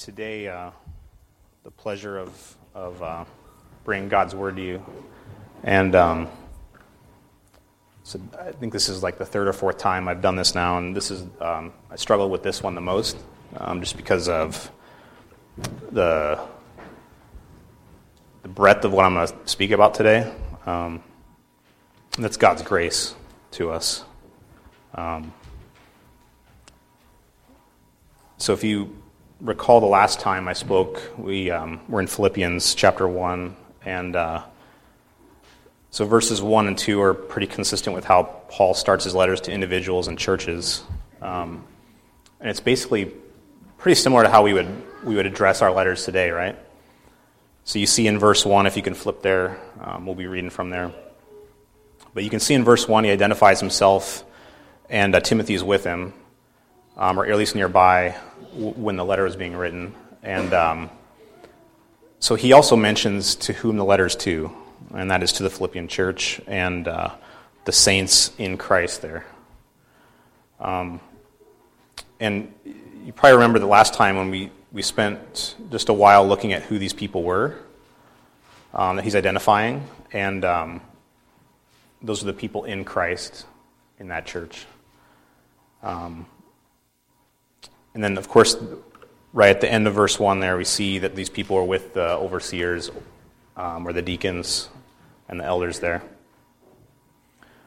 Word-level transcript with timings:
today 0.00 0.48
uh, 0.48 0.70
the 1.62 1.70
pleasure 1.70 2.16
of, 2.16 2.56
of 2.74 3.02
uh, 3.02 3.24
bringing 3.84 4.08
God's 4.08 4.34
Word 4.34 4.56
to 4.56 4.62
you. 4.62 4.86
And 5.62 5.94
um, 5.94 6.28
so 8.02 8.18
I 8.40 8.52
think 8.52 8.72
this 8.72 8.88
is 8.88 9.02
like 9.02 9.18
the 9.18 9.26
third 9.26 9.46
or 9.46 9.52
fourth 9.52 9.76
time 9.76 10.08
I've 10.08 10.22
done 10.22 10.36
this 10.36 10.54
now, 10.54 10.78
and 10.78 10.96
this 10.96 11.10
is, 11.10 11.26
um, 11.40 11.74
I 11.90 11.96
struggle 11.96 12.30
with 12.30 12.42
this 12.42 12.62
one 12.62 12.74
the 12.74 12.80
most 12.80 13.18
um, 13.58 13.80
just 13.80 13.98
because 13.98 14.30
of 14.30 14.70
the, 15.92 16.40
the 18.42 18.48
breadth 18.48 18.86
of 18.86 18.92
what 18.94 19.04
I'm 19.04 19.14
going 19.14 19.26
to 19.26 19.36
speak 19.44 19.70
about 19.70 19.92
today. 19.92 20.32
Um, 20.64 21.02
that's 22.18 22.38
God's 22.38 22.62
grace 22.62 23.14
to 23.52 23.70
us. 23.70 24.02
Um, 24.94 25.34
so 28.38 28.54
if 28.54 28.64
you 28.64 28.99
recall 29.40 29.80
the 29.80 29.86
last 29.86 30.20
time 30.20 30.48
I 30.48 30.52
spoke, 30.52 31.00
we 31.16 31.50
um, 31.50 31.80
were 31.88 32.00
in 32.00 32.06
Philippians 32.06 32.74
chapter 32.74 33.08
1, 33.08 33.56
and 33.84 34.14
uh, 34.14 34.42
so 35.90 36.04
verses 36.04 36.42
1 36.42 36.66
and 36.66 36.76
2 36.76 37.00
are 37.00 37.14
pretty 37.14 37.46
consistent 37.46 37.96
with 37.96 38.04
how 38.04 38.24
Paul 38.48 38.74
starts 38.74 39.04
his 39.04 39.14
letters 39.14 39.40
to 39.42 39.52
individuals 39.52 40.08
and 40.08 40.18
churches. 40.18 40.82
Um, 41.22 41.64
and 42.38 42.50
it's 42.50 42.60
basically 42.60 43.12
pretty 43.78 43.94
similar 44.00 44.22
to 44.24 44.28
how 44.28 44.42
we 44.42 44.52
would, 44.52 44.68
we 45.04 45.14
would 45.14 45.26
address 45.26 45.62
our 45.62 45.72
letters 45.72 46.04
today, 46.04 46.30
right? 46.30 46.58
So 47.64 47.78
you 47.78 47.86
see 47.86 48.06
in 48.06 48.18
verse 48.18 48.44
1, 48.44 48.66
if 48.66 48.76
you 48.76 48.82
can 48.82 48.94
flip 48.94 49.22
there, 49.22 49.58
um, 49.80 50.04
we'll 50.04 50.14
be 50.14 50.26
reading 50.26 50.50
from 50.50 50.70
there. 50.70 50.92
But 52.12 52.24
you 52.24 52.30
can 52.30 52.40
see 52.40 52.54
in 52.54 52.64
verse 52.64 52.86
1, 52.86 53.04
he 53.04 53.10
identifies 53.10 53.60
himself, 53.60 54.24
and 54.90 55.14
uh, 55.14 55.20
Timothy 55.20 55.54
is 55.54 55.64
with 55.64 55.84
him, 55.84 56.12
um, 56.96 57.18
or 57.18 57.24
at 57.24 57.36
least 57.36 57.54
nearby 57.54 58.16
when 58.52 58.96
the 58.96 59.04
letter 59.04 59.26
is 59.26 59.36
being 59.36 59.56
written. 59.56 59.94
And 60.22 60.52
um, 60.52 60.90
so 62.18 62.34
he 62.34 62.52
also 62.52 62.76
mentions 62.76 63.34
to 63.36 63.52
whom 63.52 63.76
the 63.76 63.84
letter's 63.84 64.16
to, 64.16 64.50
and 64.94 65.10
that 65.10 65.22
is 65.22 65.32
to 65.32 65.42
the 65.42 65.50
Philippian 65.50 65.88
church 65.88 66.40
and 66.46 66.86
uh, 66.86 67.10
the 67.64 67.72
saints 67.72 68.32
in 68.38 68.56
Christ 68.56 69.02
there. 69.02 69.24
Um, 70.58 71.00
and 72.18 72.52
you 73.04 73.12
probably 73.12 73.34
remember 73.34 73.58
the 73.58 73.66
last 73.66 73.94
time 73.94 74.16
when 74.16 74.30
we, 74.30 74.50
we 74.72 74.82
spent 74.82 75.54
just 75.70 75.88
a 75.88 75.92
while 75.92 76.26
looking 76.26 76.52
at 76.52 76.62
who 76.62 76.78
these 76.78 76.92
people 76.92 77.22
were 77.22 77.56
um, 78.74 78.96
that 78.96 79.02
he's 79.02 79.16
identifying. 79.16 79.86
And 80.12 80.44
um, 80.44 80.80
those 82.02 82.22
are 82.22 82.26
the 82.26 82.32
people 82.32 82.64
in 82.64 82.84
Christ 82.84 83.46
in 83.98 84.08
that 84.08 84.26
church. 84.26 84.66
Um, 85.82 86.26
and 87.94 88.02
then, 88.02 88.16
of 88.18 88.28
course, 88.28 88.56
right 89.32 89.50
at 89.50 89.60
the 89.60 89.70
end 89.70 89.86
of 89.86 89.94
verse 89.94 90.18
1 90.18 90.40
there, 90.40 90.56
we 90.56 90.64
see 90.64 90.98
that 90.98 91.14
these 91.14 91.28
people 91.28 91.56
are 91.56 91.64
with 91.64 91.94
the 91.94 92.16
overseers 92.16 92.90
um, 93.56 93.86
or 93.86 93.92
the 93.92 94.02
deacons 94.02 94.68
and 95.28 95.40
the 95.40 95.44
elders 95.44 95.80
there. 95.80 96.02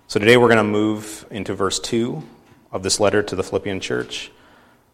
So 0.08 0.20
today 0.20 0.38
we're 0.38 0.48
going 0.48 0.58
to 0.58 0.64
move 0.64 1.26
into 1.32 1.54
verse 1.54 1.80
2 1.80 2.22
of 2.72 2.84
this 2.84 3.00
letter 3.00 3.24
to 3.24 3.36
the 3.36 3.44
Philippian 3.44 3.80
church, 3.80 4.32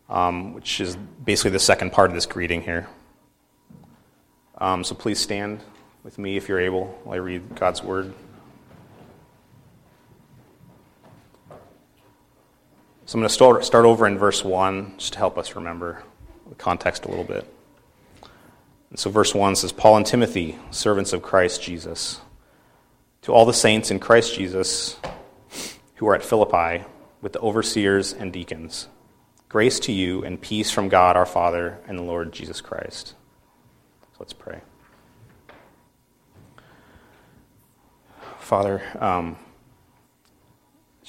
um, 0.10 0.54
which 0.54 0.80
is 0.82 0.96
basically 0.96 1.52
the 1.52 1.60
second 1.60 1.92
part 1.92 2.10
of 2.10 2.16
this 2.16 2.26
greeting 2.26 2.62
here. 2.62 2.88
Um, 4.58 4.84
so 4.84 4.96
please 4.96 5.20
stand 5.20 5.62
with 6.04 6.18
me 6.18 6.38
if 6.38 6.48
you're 6.48 6.60
able 6.60 7.00
while 7.04 7.16
I 7.16 7.18
read 7.18 7.56
God's 7.56 7.84
word. 7.84 8.14
So 13.10 13.16
I'm 13.16 13.22
going 13.22 13.28
to 13.30 13.34
start, 13.34 13.66
start 13.66 13.86
over 13.86 14.06
in 14.06 14.20
verse 14.20 14.44
1 14.44 14.94
just 15.00 15.14
to 15.14 15.18
help 15.18 15.40
us 15.40 15.56
remember 15.56 16.04
the 16.48 16.54
context 16.54 17.06
a 17.06 17.08
little 17.08 17.24
bit. 17.24 17.52
And 18.92 19.00
so, 19.00 19.10
verse 19.10 19.34
1 19.34 19.56
says, 19.56 19.72
Paul 19.72 19.98
and 19.98 20.06
Timothy, 20.06 20.60
servants 20.70 21.12
of 21.12 21.24
Christ 21.24 21.60
Jesus, 21.60 22.22
to 23.24 23.34
all 23.34 23.48
the 23.48 23.52
saints 23.52 23.90
in 23.90 23.98
Christ 24.00 24.36
Jesus 24.36 24.98
who 25.96 26.08
are 26.08 26.14
at 26.14 26.22
Philippi, 26.22 26.86
with 27.20 27.34
the 27.34 27.40
overseers 27.40 28.14
and 28.14 28.32
deacons, 28.32 28.88
grace 29.48 29.80
to 29.80 29.92
you 29.92 30.24
and 30.24 30.40
peace 30.40 30.70
from 30.70 30.88
God 30.88 31.18
our 31.18 31.26
Father 31.26 31.80
and 31.88 31.98
the 31.98 32.04
Lord 32.04 32.32
Jesus 32.32 32.62
Christ. 32.62 33.16
So 34.12 34.18
let's 34.20 34.34
pray. 34.34 34.62
Father, 38.38 38.84
um, 39.00 39.36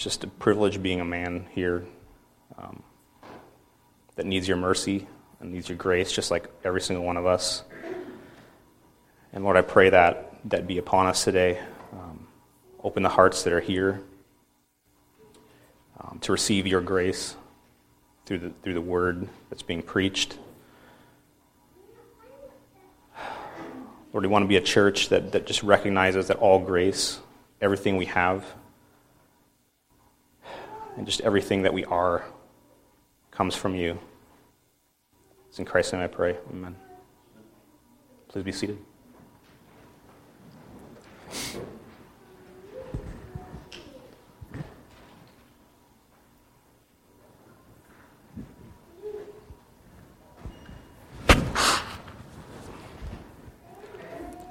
it's 0.01 0.05
just 0.05 0.25
a 0.25 0.29
privilege 0.29 0.81
being 0.81 1.03
a 1.03 1.05
man 1.05 1.47
here 1.51 1.85
um, 2.57 2.83
that 4.17 4.25
needs 4.25 4.49
your 4.49 4.57
mercy 4.57 5.07
and 5.41 5.53
needs 5.53 5.69
your 5.69 5.77
grace, 5.77 6.11
just 6.11 6.31
like 6.31 6.49
every 6.65 6.81
single 6.81 7.05
one 7.05 7.19
of 7.19 7.27
us. 7.27 7.65
And 9.35 9.45
Lord, 9.45 9.59
I 9.59 9.61
pray 9.61 9.91
that 9.91 10.39
that 10.47 10.67
be 10.67 10.79
upon 10.79 11.07
us 11.07 11.23
today. 11.23 11.61
Um, 11.93 12.27
open 12.83 13.03
the 13.03 13.11
hearts 13.11 13.43
that 13.43 13.53
are 13.53 13.61
here 13.61 14.01
um, 16.01 16.19
to 16.23 16.33
receive 16.33 16.67
your 16.67 16.81
grace 16.81 17.37
through 18.25 18.39
the, 18.39 18.53
through 18.63 18.73
the 18.73 18.81
word 18.81 19.29
that's 19.51 19.63
being 19.63 19.83
preached. 19.83 20.39
Lord, 24.15 24.25
we 24.25 24.29
want 24.29 24.45
to 24.45 24.49
be 24.49 24.57
a 24.57 24.63
church 24.63 25.11
that, 25.11 25.33
that 25.33 25.47
just 25.47 25.63
recognizes 25.63 26.29
that 26.29 26.39
all 26.39 26.59
grace, 26.59 27.21
everything 27.61 27.99
we 27.99 28.07
have, 28.07 28.47
and 31.01 31.07
just 31.07 31.23
everything 31.23 31.63
that 31.63 31.73
we 31.73 31.83
are 31.87 32.27
comes 33.31 33.57
from 33.57 33.75
you. 33.75 33.99
It's 35.49 35.59
in 35.59 35.65
Christ's 35.65 35.95
name 35.95 36.03
I 36.03 36.09
pray. 36.09 36.37
Amen. 36.51 36.77
Please 38.29 38.43
be 38.43 38.53
seated. 38.53 38.77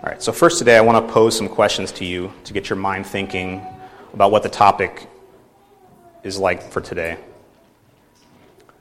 All 0.01 0.09
right, 0.09 0.19
so 0.19 0.31
first 0.31 0.57
today 0.57 0.77
I 0.77 0.81
want 0.81 1.07
to 1.07 1.13
pose 1.13 1.37
some 1.37 1.47
questions 1.47 1.91
to 1.91 2.05
you 2.05 2.33
to 2.45 2.53
get 2.53 2.71
your 2.71 2.77
mind 2.77 3.05
thinking 3.05 3.63
about 4.15 4.31
what 4.31 4.41
the 4.41 4.49
topic 4.49 5.07
is 6.23 6.37
like 6.37 6.61
for 6.71 6.81
today. 6.81 7.17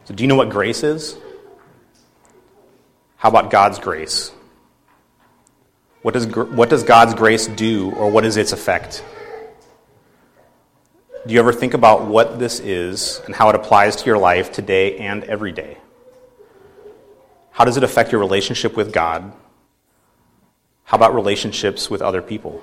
So, 0.04 0.14
do 0.14 0.24
you 0.24 0.28
know 0.28 0.36
what 0.36 0.50
grace 0.50 0.82
is? 0.82 1.16
How 3.16 3.28
about 3.28 3.50
God's 3.50 3.78
grace? 3.78 4.32
What 6.02 6.14
does, 6.14 6.26
what 6.26 6.70
does 6.70 6.84
God's 6.84 7.14
grace 7.14 7.46
do, 7.46 7.90
or 7.92 8.10
what 8.10 8.24
is 8.24 8.36
its 8.36 8.52
effect? 8.52 9.04
Do 11.26 11.34
you 11.34 11.40
ever 11.40 11.52
think 11.52 11.74
about 11.74 12.06
what 12.06 12.38
this 12.38 12.60
is 12.60 13.20
and 13.26 13.34
how 13.34 13.50
it 13.50 13.56
applies 13.56 13.96
to 13.96 14.06
your 14.06 14.18
life 14.18 14.52
today 14.52 14.96
and 14.98 15.24
every 15.24 15.52
day? 15.52 15.76
How 17.50 17.64
does 17.64 17.76
it 17.76 17.82
affect 17.82 18.12
your 18.12 18.20
relationship 18.20 18.76
with 18.76 18.92
God? 18.92 19.32
How 20.84 20.96
about 20.96 21.14
relationships 21.14 21.90
with 21.90 22.00
other 22.00 22.22
people? 22.22 22.62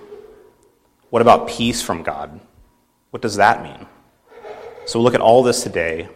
What 1.09 1.21
about 1.21 1.47
peace 1.47 1.81
from 1.81 2.01
God? 2.01 2.39
What 3.11 3.21
does 3.21 3.35
that 3.35 3.61
mean? 3.61 3.85
So 4.85 4.99
we'll 4.99 5.05
look 5.05 5.15
at 5.15 5.21
all 5.21 5.41
this 5.41 5.63
today. 5.63 6.07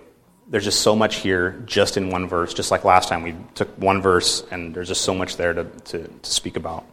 There's 0.47 0.63
just 0.63 0.81
so 0.81 0.95
much 0.95 1.17
here 1.17 1.63
just 1.65 1.97
in 1.97 2.11
one 2.11 2.27
verse, 2.27 2.53
just 2.53 2.69
like 2.69 2.83
last 2.83 3.09
time 3.09 3.23
we 3.23 3.35
took 3.55 3.69
one 3.79 3.99
verse 3.99 4.45
and 4.51 4.75
there's 4.75 4.87
just 4.87 5.01
so 5.01 5.15
much 5.15 5.37
there 5.37 5.53
to, 5.53 5.63
to, 5.63 6.07
to 6.07 6.29
speak 6.29 6.55
about. 6.55 6.85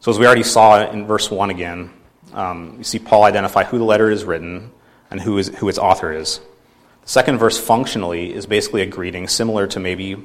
So, 0.00 0.10
as 0.10 0.18
we 0.18 0.26
already 0.26 0.42
saw 0.42 0.90
in 0.90 1.06
verse 1.06 1.30
1 1.30 1.48
again, 1.50 1.90
um, 2.34 2.74
you 2.76 2.84
see 2.84 2.98
Paul 2.98 3.24
identify 3.24 3.64
who 3.64 3.78
the 3.78 3.84
letter 3.84 4.10
is 4.10 4.24
written 4.24 4.70
and 5.10 5.20
who, 5.20 5.38
is, 5.38 5.48
who 5.48 5.68
its 5.70 5.78
author 5.78 6.12
is. 6.12 6.40
The 7.02 7.08
second 7.08 7.38
verse 7.38 7.58
functionally 7.58 8.32
is 8.32 8.44
basically 8.44 8.82
a 8.82 8.86
greeting, 8.86 9.26
similar 9.26 9.66
to 9.68 9.80
maybe, 9.80 10.16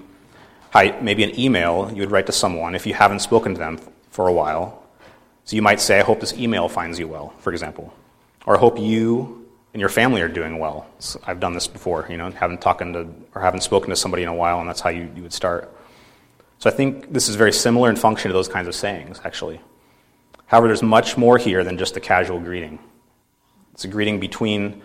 maybe 0.76 1.24
an 1.24 1.40
email 1.40 1.90
you 1.94 2.02
would 2.02 2.12
write 2.12 2.26
to 2.26 2.34
someone 2.34 2.76
if 2.76 2.86
you 2.86 2.94
haven't 2.94 3.20
spoken 3.20 3.54
to 3.54 3.60
them 3.60 3.80
for 4.10 4.28
a 4.28 4.34
while. 4.34 4.84
So 5.46 5.56
you 5.56 5.62
might 5.62 5.80
say, 5.80 6.00
I 6.00 6.04
hope 6.04 6.20
this 6.20 6.34
email 6.34 6.68
finds 6.68 7.00
you 7.00 7.08
well, 7.08 7.30
for 7.40 7.52
example. 7.54 7.94
Or 8.46 8.58
I 8.58 8.60
hope 8.60 8.78
you 8.78 9.43
and 9.74 9.80
your 9.80 9.90
family 9.90 10.22
are 10.22 10.28
doing 10.28 10.60
well. 10.60 10.88
So 11.00 11.20
I've 11.26 11.40
done 11.40 11.54
this 11.54 11.68
before, 11.68 12.06
you 12.10 12.18
know, 12.18 12.30
haven't 12.32 12.62
talking 12.62 12.94
to 12.94 13.08
or 13.36 13.42
haven't 13.42 13.62
spoken 13.62 13.90
to 13.90 13.96
somebody 13.96 14.24
in 14.24 14.30
a 14.30 14.36
while, 14.36 14.60
and 14.60 14.70
that's 14.70 14.82
how 14.82 14.90
you, 14.90 15.12
you 15.16 15.24
would 15.24 15.34
start. 15.34 15.76
So 16.60 16.70
I 16.70 16.74
think 16.74 17.12
this 17.12 17.28
is 17.28 17.36
very 17.36 17.52
similar 17.52 17.90
in 17.90 17.96
function 17.96 18.30
to 18.30 18.34
those 18.34 18.48
kinds 18.48 18.68
of 18.68 18.76
sayings, 18.76 19.20
actually. 19.24 19.60
However, 20.46 20.68
there's 20.68 20.84
much 20.84 21.18
more 21.18 21.38
here 21.38 21.64
than 21.64 21.78
just 21.78 21.98
a 21.98 22.00
casual 22.00 22.40
greeting. 22.40 22.80
It's 23.74 23.86
a 23.86 23.88
greeting 23.88 24.20
between 24.20 24.82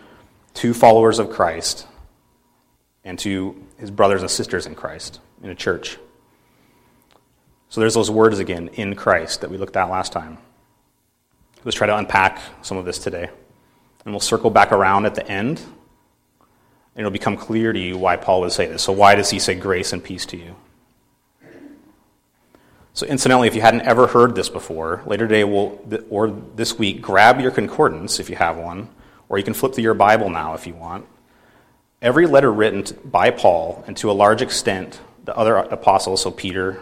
two 0.54 0.72
followers 0.72 1.18
of 1.18 1.30
Christ 1.30 1.86
and 3.04 3.18
to 3.20 3.62
his 3.76 3.90
brothers 3.90 4.22
and 4.22 4.30
sisters 4.30 4.66
in 4.66 4.74
Christ 4.74 5.20
in 5.42 5.50
a 5.50 5.54
church. 5.54 5.98
So 7.68 7.80
there's 7.80 7.94
those 7.94 8.10
words 8.10 8.38
again, 8.38 8.68
in 8.68 8.94
Christ, 8.94 9.42
that 9.42 9.50
we 9.50 9.58
looked 9.58 9.76
at 9.76 9.90
last 9.90 10.12
time. 10.12 10.38
Let's 11.64 11.76
try 11.76 11.86
to 11.86 11.96
unpack 11.96 12.40
some 12.62 12.78
of 12.78 12.86
this 12.86 12.98
today. 12.98 13.28
And 14.08 14.14
we'll 14.14 14.20
circle 14.20 14.48
back 14.48 14.72
around 14.72 15.04
at 15.04 15.14
the 15.14 15.28
end 15.30 15.58
and 15.58 17.02
it'll 17.02 17.10
become 17.10 17.36
clear 17.36 17.74
to 17.74 17.78
you 17.78 17.98
why 17.98 18.16
Paul 18.16 18.40
would 18.40 18.52
say 18.52 18.64
this. 18.64 18.82
So, 18.82 18.90
why 18.90 19.16
does 19.16 19.28
he 19.28 19.38
say 19.38 19.54
grace 19.54 19.92
and 19.92 20.02
peace 20.02 20.24
to 20.24 20.38
you? 20.38 20.56
So, 22.94 23.04
incidentally, 23.04 23.48
if 23.48 23.54
you 23.54 23.60
hadn't 23.60 23.82
ever 23.82 24.06
heard 24.06 24.34
this 24.34 24.48
before, 24.48 25.02
later 25.04 25.28
today 25.28 25.44
we'll, 25.44 25.78
or 26.08 26.28
this 26.56 26.78
week, 26.78 27.02
grab 27.02 27.38
your 27.38 27.50
concordance 27.50 28.18
if 28.18 28.30
you 28.30 28.36
have 28.36 28.56
one, 28.56 28.88
or 29.28 29.36
you 29.36 29.44
can 29.44 29.52
flip 29.52 29.74
through 29.74 29.84
your 29.84 29.92
Bible 29.92 30.30
now 30.30 30.54
if 30.54 30.66
you 30.66 30.72
want. 30.72 31.04
Every 32.00 32.26
letter 32.26 32.50
written 32.50 32.82
by 33.04 33.30
Paul, 33.30 33.84
and 33.86 33.94
to 33.98 34.10
a 34.10 34.12
large 34.12 34.40
extent 34.40 34.98
the 35.26 35.36
other 35.36 35.58
apostles, 35.58 36.22
so 36.22 36.30
Peter, 36.30 36.80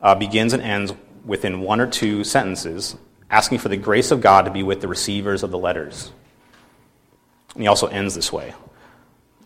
uh, 0.00 0.14
begins 0.14 0.54
and 0.54 0.62
ends 0.62 0.94
within 1.26 1.60
one 1.60 1.78
or 1.78 1.86
two 1.86 2.24
sentences, 2.24 2.96
asking 3.28 3.58
for 3.58 3.68
the 3.68 3.76
grace 3.76 4.10
of 4.10 4.22
God 4.22 4.46
to 4.46 4.50
be 4.50 4.62
with 4.62 4.80
the 4.80 4.88
receivers 4.88 5.42
of 5.42 5.50
the 5.50 5.58
letters. 5.58 6.10
And 7.54 7.62
he 7.62 7.68
also 7.68 7.86
ends 7.86 8.14
this 8.14 8.32
way. 8.32 8.54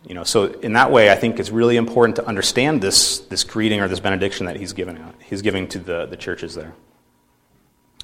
You 0.06 0.14
know, 0.14 0.22
so 0.22 0.44
in 0.44 0.74
that 0.74 0.92
way, 0.92 1.10
I 1.10 1.16
think 1.16 1.40
it's 1.40 1.50
really 1.50 1.76
important 1.76 2.16
to 2.16 2.26
understand 2.26 2.80
this, 2.80 3.18
this 3.18 3.42
greeting 3.42 3.80
or 3.80 3.88
this 3.88 3.98
benediction 3.98 4.46
that 4.46 4.56
he's 4.56 4.72
giving, 4.72 5.02
he's 5.24 5.42
giving 5.42 5.66
to 5.68 5.80
the, 5.80 6.06
the 6.06 6.16
churches 6.16 6.54
there. 6.54 6.72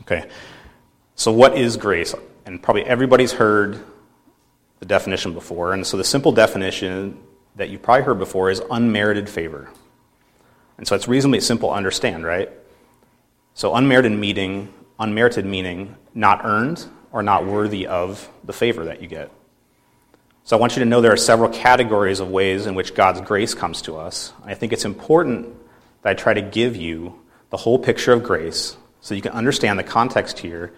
Okay, 0.00 0.28
so 1.14 1.30
what 1.30 1.56
is 1.56 1.76
grace? 1.76 2.12
And 2.44 2.60
probably 2.60 2.84
everybody's 2.84 3.32
heard 3.32 3.78
the 4.80 4.86
definition 4.86 5.32
before. 5.32 5.74
And 5.74 5.86
so 5.86 5.96
the 5.96 6.02
simple 6.02 6.32
definition 6.32 7.20
that 7.54 7.70
you've 7.70 7.82
probably 7.82 8.02
heard 8.02 8.18
before 8.18 8.50
is 8.50 8.60
unmerited 8.68 9.28
favor. 9.28 9.70
And 10.78 10.88
so 10.88 10.96
it's 10.96 11.06
reasonably 11.06 11.38
simple 11.38 11.68
to 11.68 11.74
understand, 11.76 12.24
right? 12.24 12.50
So 13.54 13.76
unmerited 13.76 14.10
meaning, 14.10 14.72
unmerited 14.98 15.46
meaning, 15.46 15.94
not 16.14 16.44
earned 16.44 16.84
or 17.12 17.22
not 17.22 17.46
worthy 17.46 17.86
of 17.86 18.28
the 18.42 18.52
favor 18.52 18.86
that 18.86 19.00
you 19.00 19.06
get. 19.06 19.30
So 20.44 20.56
I 20.56 20.60
want 20.60 20.76
you 20.76 20.80
to 20.80 20.88
know 20.88 21.00
there 21.00 21.12
are 21.12 21.16
several 21.16 21.48
categories 21.48 22.20
of 22.20 22.28
ways 22.28 22.66
in 22.66 22.74
which 22.74 22.94
God's 22.94 23.20
grace 23.20 23.54
comes 23.54 23.82
to 23.82 23.96
us. 23.96 24.32
I 24.44 24.54
think 24.54 24.72
it's 24.72 24.84
important 24.84 25.54
that 26.02 26.10
I 26.10 26.14
try 26.14 26.34
to 26.34 26.42
give 26.42 26.76
you 26.76 27.20
the 27.50 27.56
whole 27.56 27.78
picture 27.78 28.12
of 28.12 28.24
grace 28.24 28.76
so 29.00 29.14
you 29.14 29.22
can 29.22 29.32
understand 29.32 29.78
the 29.78 29.84
context 29.84 30.40
here 30.40 30.72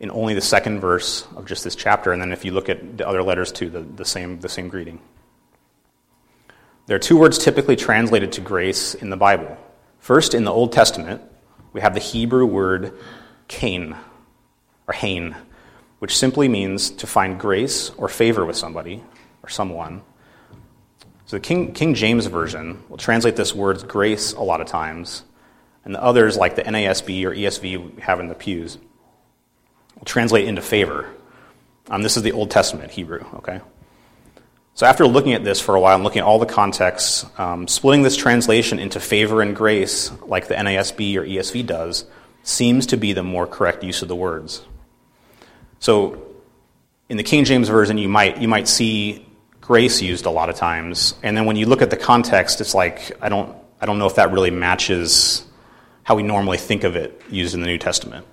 in 0.00 0.10
only 0.10 0.34
the 0.34 0.40
second 0.40 0.80
verse 0.80 1.26
of 1.36 1.46
just 1.46 1.62
this 1.64 1.74
chapter. 1.74 2.12
And 2.12 2.22
then 2.22 2.32
if 2.32 2.44
you 2.44 2.52
look 2.52 2.68
at 2.68 2.96
the 2.96 3.06
other 3.06 3.22
letters 3.22 3.52
too, 3.52 3.68
the, 3.68 3.80
the, 3.80 4.04
same, 4.04 4.40
the 4.40 4.48
same 4.48 4.68
greeting. 4.68 4.98
There 6.86 6.96
are 6.96 7.00
two 7.00 7.16
words 7.16 7.38
typically 7.38 7.76
translated 7.76 8.32
to 8.32 8.40
grace 8.40 8.94
in 8.94 9.10
the 9.10 9.16
Bible. 9.16 9.58
First, 9.98 10.34
in 10.34 10.44
the 10.44 10.52
Old 10.52 10.72
Testament, 10.72 11.20
we 11.72 11.80
have 11.80 11.94
the 11.94 12.00
Hebrew 12.00 12.46
word 12.46 12.92
Cain, 13.48 13.96
or 14.86 14.94
Hain, 14.94 15.34
which 15.98 16.16
simply 16.16 16.48
means 16.48 16.90
to 16.90 17.06
find 17.06 17.40
grace 17.40 17.90
or 17.96 18.08
favor 18.08 18.44
with 18.44 18.56
somebody 18.56 19.02
or 19.42 19.48
someone. 19.48 20.02
So 21.26 21.36
the 21.36 21.40
King, 21.40 21.72
King 21.72 21.94
James 21.94 22.26
Version 22.26 22.82
will 22.88 22.98
translate 22.98 23.36
this 23.36 23.54
word 23.54 23.88
grace 23.88 24.32
a 24.32 24.42
lot 24.42 24.60
of 24.60 24.66
times, 24.66 25.24
and 25.84 25.94
the 25.94 26.02
others, 26.02 26.36
like 26.36 26.56
the 26.56 26.62
NASB 26.62 27.24
or 27.24 27.32
ESV 27.32 27.96
we 27.96 28.02
have 28.02 28.20
in 28.20 28.28
the 28.28 28.34
pews, 28.34 28.78
will 29.96 30.04
translate 30.04 30.46
into 30.46 30.62
favor. 30.62 31.10
Um, 31.88 32.02
this 32.02 32.16
is 32.16 32.22
the 32.22 32.32
Old 32.32 32.50
Testament 32.50 32.90
Hebrew, 32.90 33.24
okay? 33.36 33.60
So 34.74 34.84
after 34.84 35.06
looking 35.06 35.32
at 35.32 35.42
this 35.42 35.58
for 35.58 35.74
a 35.74 35.80
while 35.80 35.94
and 35.94 36.04
looking 36.04 36.20
at 36.20 36.26
all 36.26 36.38
the 36.38 36.46
contexts, 36.46 37.24
um, 37.38 37.66
splitting 37.66 38.02
this 38.02 38.16
translation 38.16 38.78
into 38.78 39.00
favor 39.00 39.40
and 39.40 39.56
grace, 39.56 40.12
like 40.26 40.48
the 40.48 40.54
NASB 40.54 41.16
or 41.16 41.24
ESV 41.24 41.64
does, 41.66 42.04
seems 42.42 42.86
to 42.86 42.96
be 42.96 43.14
the 43.14 43.22
more 43.22 43.46
correct 43.46 43.82
use 43.82 44.02
of 44.02 44.08
the 44.08 44.14
words. 44.14 44.62
So 45.78 46.22
in 47.08 47.16
the 47.16 47.22
King 47.22 47.44
James 47.44 47.68
Version, 47.68 47.98
you 47.98 48.08
might, 48.08 48.38
you 48.38 48.48
might 48.48 48.68
see 48.68 49.26
grace 49.60 50.00
used 50.00 50.26
a 50.26 50.30
lot 50.30 50.48
of 50.48 50.56
times. 50.56 51.14
And 51.22 51.36
then 51.36 51.44
when 51.44 51.56
you 51.56 51.66
look 51.66 51.82
at 51.82 51.90
the 51.90 51.96
context, 51.96 52.60
it's 52.60 52.74
like, 52.74 53.12
I 53.20 53.28
don't, 53.28 53.56
I 53.80 53.86
don't 53.86 53.98
know 53.98 54.06
if 54.06 54.14
that 54.14 54.32
really 54.32 54.50
matches 54.50 55.44
how 56.02 56.14
we 56.14 56.22
normally 56.22 56.56
think 56.56 56.84
of 56.84 56.96
it 56.96 57.20
used 57.30 57.54
in 57.54 57.60
the 57.60 57.66
New 57.66 57.78
Testament. 57.78 58.26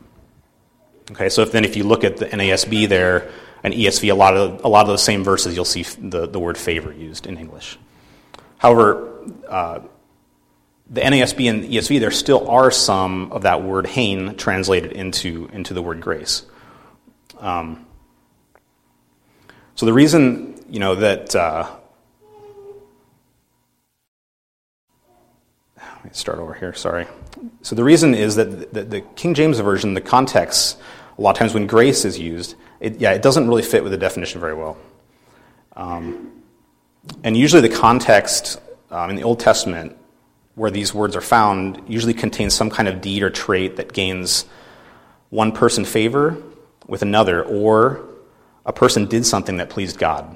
Okay, 1.11 1.29
so 1.29 1.41
if, 1.41 1.51
then 1.51 1.65
if 1.65 1.75
you 1.75 1.83
look 1.83 2.03
at 2.03 2.17
the 2.17 2.27
NASB 2.27 2.87
there 2.87 3.31
and 3.63 3.73
ESV, 3.73 4.11
a 4.11 4.15
lot 4.15 4.37
of, 4.37 4.63
a 4.63 4.67
lot 4.67 4.81
of 4.81 4.87
those 4.87 5.03
same 5.03 5.23
verses, 5.23 5.55
you'll 5.55 5.65
see 5.65 5.83
the, 5.83 6.27
the 6.27 6.39
word 6.39 6.57
favor 6.57 6.93
used 6.93 7.25
in 7.25 7.37
English. 7.37 7.77
However, 8.57 9.09
uh, 9.49 9.79
the 10.89 11.01
NASB 11.01 11.49
and 11.49 11.63
ESV, 11.63 11.99
there 11.99 12.11
still 12.11 12.47
are 12.49 12.71
some 12.71 13.31
of 13.31 13.41
that 13.41 13.63
word 13.63 13.87
hain 13.87 14.35
translated 14.35 14.91
into, 14.91 15.49
into 15.51 15.73
the 15.73 15.81
word 15.81 15.99
grace. 15.99 16.43
Um, 17.43 17.85
so 19.75 19.85
the 19.85 19.91
reason, 19.91 20.63
you 20.69 20.79
know, 20.79 20.95
that 20.95 21.35
uh, 21.35 21.69
let 25.77 26.05
me 26.05 26.09
start 26.13 26.39
over 26.39 26.53
here. 26.53 26.73
Sorry. 26.73 27.05
So 27.61 27.75
the 27.75 27.83
reason 27.83 28.15
is 28.15 28.37
that 28.37 28.73
the, 28.73 28.83
the, 28.83 29.01
King 29.01 29.33
James 29.33 29.59
version, 29.59 29.93
the 29.93 29.99
context, 29.99 30.79
a 31.17 31.21
lot 31.21 31.31
of 31.31 31.37
times 31.37 31.53
when 31.53 31.67
grace 31.67 32.05
is 32.05 32.17
used, 32.17 32.55
it, 32.79 33.01
yeah, 33.01 33.11
it 33.11 33.21
doesn't 33.21 33.45
really 33.45 33.61
fit 33.61 33.83
with 33.83 33.91
the 33.91 33.97
definition 33.97 34.39
very 34.39 34.53
well. 34.53 34.77
Um, 35.75 36.43
and 37.25 37.35
usually 37.35 37.67
the 37.67 37.75
context 37.75 38.61
um, 38.89 39.09
in 39.09 39.17
the 39.17 39.23
Old 39.23 39.41
Testament 39.41 39.97
where 40.55 40.71
these 40.71 40.93
words 40.93 41.17
are 41.17 41.21
found 41.21 41.81
usually 41.89 42.13
contains 42.13 42.53
some 42.53 42.69
kind 42.69 42.87
of 42.87 43.01
deed 43.01 43.21
or 43.21 43.29
trait 43.29 43.75
that 43.75 43.91
gains 43.91 44.45
one 45.29 45.51
person 45.51 45.83
favor 45.83 46.41
with 46.87 47.01
another, 47.01 47.43
or 47.43 48.05
a 48.65 48.73
person 48.73 49.05
did 49.05 49.25
something 49.25 49.57
that 49.57 49.69
pleased 49.69 49.97
God 49.97 50.35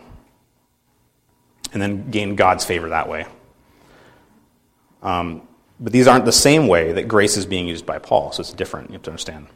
and 1.74 1.82
then 1.82 2.10
gained 2.10 2.38
God's 2.38 2.66
favor 2.66 2.90
that 2.90 3.10
way. 3.10 3.26
Um, 5.02 5.48
but 5.80 5.94
these 5.94 6.08
aren't 6.08 6.26
the 6.26 6.32
same 6.32 6.68
way 6.68 6.94
that 6.94 7.08
grace 7.08 7.38
is 7.38 7.46
being 7.46 7.68
used 7.68 7.86
by 7.86 8.00
Paul, 8.00 8.32
so 8.32 8.42
it's 8.42 8.52
different. 8.52 8.90
You 8.90 8.94
have 8.94 9.04
to 9.04 9.12
understand. 9.12 9.48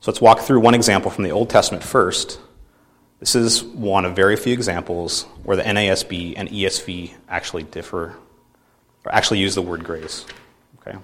So 0.00 0.10
let's 0.10 0.20
walk 0.20 0.40
through 0.40 0.60
one 0.60 0.74
example 0.74 1.10
from 1.10 1.24
the 1.24 1.32
Old 1.32 1.50
Testament 1.50 1.82
first. 1.82 2.38
This 3.18 3.34
is 3.34 3.64
one 3.64 4.04
of 4.04 4.14
very 4.14 4.36
few 4.36 4.52
examples 4.52 5.24
where 5.42 5.56
the 5.56 5.64
NASB 5.64 6.34
and 6.36 6.48
ESV 6.48 7.12
actually 7.28 7.64
differ, 7.64 8.14
or 9.04 9.12
actually 9.12 9.40
use 9.40 9.56
the 9.56 9.62
word 9.62 9.82
grace. 9.82 10.24
Okay? 10.80 10.96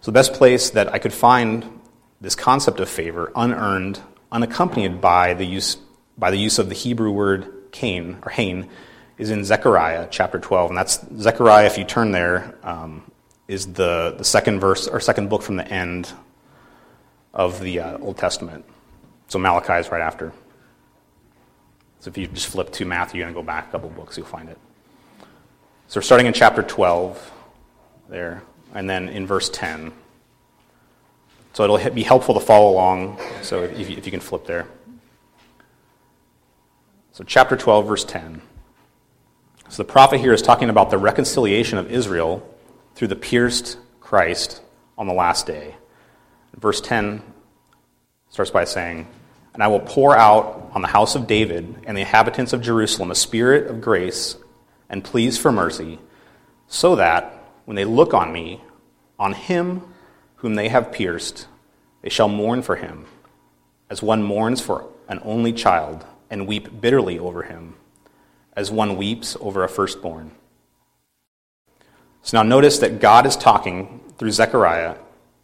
So 0.00 0.12
the 0.12 0.12
best 0.12 0.32
place 0.34 0.70
that 0.70 0.94
I 0.94 0.98
could 0.98 1.12
find 1.12 1.80
this 2.20 2.36
concept 2.36 2.78
of 2.78 2.88
favor, 2.88 3.32
unearned, 3.34 4.00
unaccompanied 4.30 5.00
by 5.00 5.34
the 5.34 5.44
use, 5.44 5.76
by 6.16 6.30
the 6.30 6.38
use 6.38 6.58
of 6.58 6.68
the 6.68 6.74
Hebrew 6.74 7.10
word 7.10 7.70
Cain, 7.72 8.18
or 8.24 8.30
Hain, 8.30 8.68
is 9.16 9.30
in 9.30 9.44
Zechariah 9.44 10.08
chapter 10.10 10.38
12. 10.38 10.70
And 10.70 10.78
that's 10.78 11.04
Zechariah, 11.18 11.66
if 11.66 11.78
you 11.78 11.84
turn 11.84 12.12
there, 12.12 12.56
um, 12.62 13.10
is 13.46 13.72
the, 13.72 14.14
the 14.16 14.24
second 14.24 14.60
verse, 14.60 14.86
or 14.86 15.00
second 15.00 15.28
book 15.28 15.42
from 15.42 15.56
the 15.56 15.66
end 15.66 16.12
of 17.32 17.60
the 17.60 17.80
uh, 17.80 17.98
Old 17.98 18.16
Testament. 18.16 18.64
So 19.28 19.38
Malachi 19.38 19.74
is 19.74 19.90
right 19.90 20.02
after. 20.02 20.32
So 22.00 22.08
if 22.08 22.16
you 22.16 22.26
just 22.28 22.46
flip 22.46 22.70
to 22.72 22.84
Matthew 22.84 23.24
and 23.24 23.34
go 23.34 23.42
back 23.42 23.68
a 23.68 23.72
couple 23.72 23.90
books, 23.90 24.16
you'll 24.16 24.26
find 24.26 24.48
it. 24.48 24.58
So 25.88 25.98
we're 25.98 26.02
starting 26.02 26.26
in 26.26 26.32
chapter 26.32 26.62
12 26.62 27.32
there, 28.08 28.42
and 28.74 28.88
then 28.88 29.08
in 29.08 29.26
verse 29.26 29.48
10. 29.50 29.92
So 31.58 31.64
it'll 31.64 31.90
be 31.90 32.04
helpful 32.04 32.34
to 32.34 32.40
follow 32.40 32.70
along, 32.70 33.18
so 33.42 33.64
if 33.64 33.90
you, 33.90 33.96
if 33.96 34.06
you 34.06 34.12
can 34.12 34.20
flip 34.20 34.46
there. 34.46 34.68
So, 37.10 37.24
chapter 37.24 37.56
12, 37.56 37.88
verse 37.88 38.04
10. 38.04 38.40
So, 39.68 39.82
the 39.82 39.92
prophet 39.92 40.20
here 40.20 40.32
is 40.32 40.40
talking 40.40 40.70
about 40.70 40.90
the 40.90 40.98
reconciliation 40.98 41.76
of 41.76 41.90
Israel 41.90 42.48
through 42.94 43.08
the 43.08 43.16
pierced 43.16 43.76
Christ 43.98 44.62
on 44.96 45.08
the 45.08 45.12
last 45.12 45.48
day. 45.48 45.74
Verse 46.56 46.80
10 46.80 47.24
starts 48.30 48.52
by 48.52 48.62
saying, 48.62 49.08
And 49.52 49.60
I 49.60 49.66
will 49.66 49.80
pour 49.80 50.16
out 50.16 50.70
on 50.74 50.82
the 50.82 50.86
house 50.86 51.16
of 51.16 51.26
David 51.26 51.74
and 51.88 51.96
the 51.96 52.02
inhabitants 52.02 52.52
of 52.52 52.62
Jerusalem 52.62 53.10
a 53.10 53.16
spirit 53.16 53.66
of 53.66 53.80
grace 53.80 54.36
and 54.88 55.02
pleas 55.02 55.36
for 55.36 55.50
mercy, 55.50 55.98
so 56.68 56.94
that 56.94 57.50
when 57.64 57.74
they 57.74 57.84
look 57.84 58.14
on 58.14 58.32
me, 58.32 58.60
on 59.18 59.32
him 59.32 59.82
whom 60.38 60.54
they 60.54 60.68
have 60.68 60.92
pierced, 60.92 61.46
they 62.02 62.08
shall 62.08 62.28
mourn 62.28 62.62
for 62.62 62.76
him, 62.76 63.06
as 63.90 64.02
one 64.02 64.22
mourns 64.22 64.60
for 64.60 64.88
an 65.08 65.20
only 65.24 65.52
child, 65.52 66.04
and 66.30 66.46
weep 66.46 66.80
bitterly 66.80 67.18
over 67.18 67.44
him, 67.44 67.74
as 68.54 68.70
one 68.70 68.96
weeps 68.96 69.36
over 69.40 69.64
a 69.64 69.68
firstborn. 69.68 70.32
So 72.22 72.36
now 72.36 72.42
notice 72.42 72.78
that 72.78 73.00
God 73.00 73.26
is 73.26 73.36
talking 73.36 74.00
through 74.18 74.32
Zechariah 74.32 74.96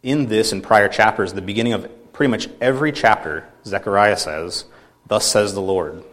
in 0.03 0.27
this 0.27 0.51
and 0.51 0.61
prior 0.61 0.87
chapters, 0.87 1.33
the 1.33 1.41
beginning 1.41 1.73
of 1.73 2.13
pretty 2.13 2.29
much 2.29 2.47
every 2.61 2.91
chapter, 2.91 3.49
Zechariah 3.65 4.17
says, 4.17 4.65
Thus 5.07 5.25
says 5.25 5.53
the 5.53 5.61
Lord. 5.61 6.03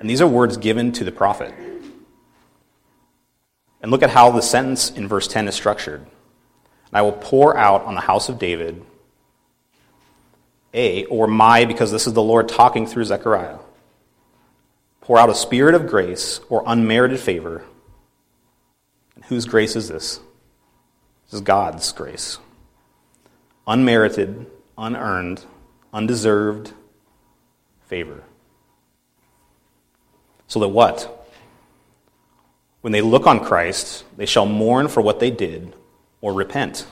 And 0.00 0.10
these 0.10 0.20
are 0.20 0.26
words 0.26 0.56
given 0.56 0.92
to 0.92 1.04
the 1.04 1.12
prophet. 1.12 1.54
And 3.80 3.90
look 3.90 4.02
at 4.02 4.10
how 4.10 4.30
the 4.30 4.42
sentence 4.42 4.90
in 4.90 5.06
verse 5.06 5.28
10 5.28 5.48
is 5.48 5.54
structured. 5.54 6.04
I 6.92 7.02
will 7.02 7.12
pour 7.12 7.56
out 7.56 7.82
on 7.84 7.94
the 7.94 8.00
house 8.00 8.28
of 8.28 8.38
David 8.38 8.82
a, 10.72 11.04
or 11.06 11.26
my, 11.26 11.64
because 11.64 11.90
this 11.90 12.06
is 12.06 12.12
the 12.12 12.22
Lord 12.22 12.48
talking 12.48 12.86
through 12.86 13.04
Zechariah. 13.04 13.58
pour 15.00 15.18
out 15.18 15.30
a 15.30 15.34
spirit 15.34 15.74
of 15.74 15.86
grace 15.86 16.40
or 16.48 16.64
unmerited 16.66 17.20
favor. 17.20 17.64
And 19.14 19.24
whose 19.26 19.44
grace 19.44 19.76
is 19.76 19.88
this? 19.88 20.18
This 21.26 21.34
is 21.34 21.40
God's 21.42 21.92
grace. 21.92 22.38
Unmerited, 23.68 24.46
unearned, 24.76 25.44
undeserved 25.92 26.72
favor. 27.86 28.24
So 30.48 30.58
that 30.60 30.68
what? 30.68 31.28
When 32.80 32.92
they 32.92 33.00
look 33.00 33.28
on 33.28 33.44
Christ, 33.44 34.04
they 34.16 34.26
shall 34.26 34.46
mourn 34.46 34.88
for 34.88 35.00
what 35.00 35.20
they 35.20 35.30
did 35.30 35.72
or 36.20 36.32
repent. 36.32 36.86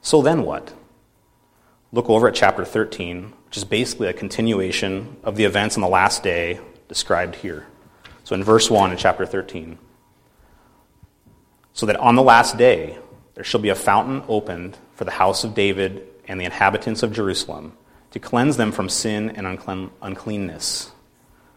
So 0.00 0.22
then 0.22 0.42
what? 0.42 0.72
Look 1.92 2.10
over 2.10 2.28
at 2.28 2.34
chapter 2.34 2.64
13, 2.64 3.32
which 3.46 3.56
is 3.56 3.64
basically 3.64 4.08
a 4.08 4.12
continuation 4.12 5.16
of 5.22 5.36
the 5.36 5.44
events 5.44 5.76
on 5.76 5.80
the 5.80 5.88
last 5.88 6.22
day 6.22 6.60
described 6.88 7.36
here. 7.36 7.66
So 8.24 8.34
in 8.34 8.42
verse 8.42 8.70
1 8.70 8.92
in 8.92 8.98
chapter 8.98 9.26
13. 9.26 9.78
So 11.72 11.86
that 11.86 11.96
on 11.96 12.16
the 12.16 12.22
last 12.22 12.56
day 12.56 12.98
there 13.34 13.44
shall 13.44 13.60
be 13.60 13.68
a 13.68 13.74
fountain 13.74 14.22
opened 14.28 14.78
for 14.94 15.04
the 15.04 15.10
house 15.10 15.44
of 15.44 15.54
David 15.54 16.06
and 16.26 16.40
the 16.40 16.44
inhabitants 16.44 17.02
of 17.02 17.12
Jerusalem 17.12 17.76
to 18.12 18.18
cleanse 18.18 18.56
them 18.56 18.72
from 18.72 18.88
sin 18.88 19.30
and 19.30 19.46
uncleanness. 20.02 20.92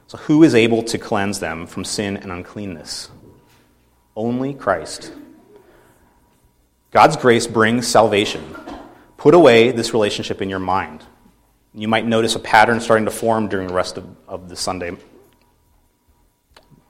So, 0.07 0.17
who 0.17 0.43
is 0.43 0.55
able 0.55 0.83
to 0.83 0.97
cleanse 0.97 1.39
them 1.39 1.67
from 1.67 1.83
sin 1.83 2.17
and 2.17 2.31
uncleanness? 2.31 3.09
Only 4.15 4.53
Christ. 4.53 5.11
God's 6.91 7.17
grace 7.17 7.47
brings 7.47 7.87
salvation. 7.87 8.43
Put 9.17 9.33
away 9.33 9.71
this 9.71 9.93
relationship 9.93 10.41
in 10.41 10.49
your 10.49 10.59
mind. 10.59 11.03
You 11.73 11.87
might 11.87 12.05
notice 12.05 12.35
a 12.35 12.39
pattern 12.39 12.79
starting 12.79 13.05
to 13.05 13.11
form 13.11 13.49
during 13.49 13.67
the 13.67 13.73
rest 13.73 13.97
of, 13.97 14.07
of 14.27 14.49
the 14.49 14.55
Sunday, 14.55 14.95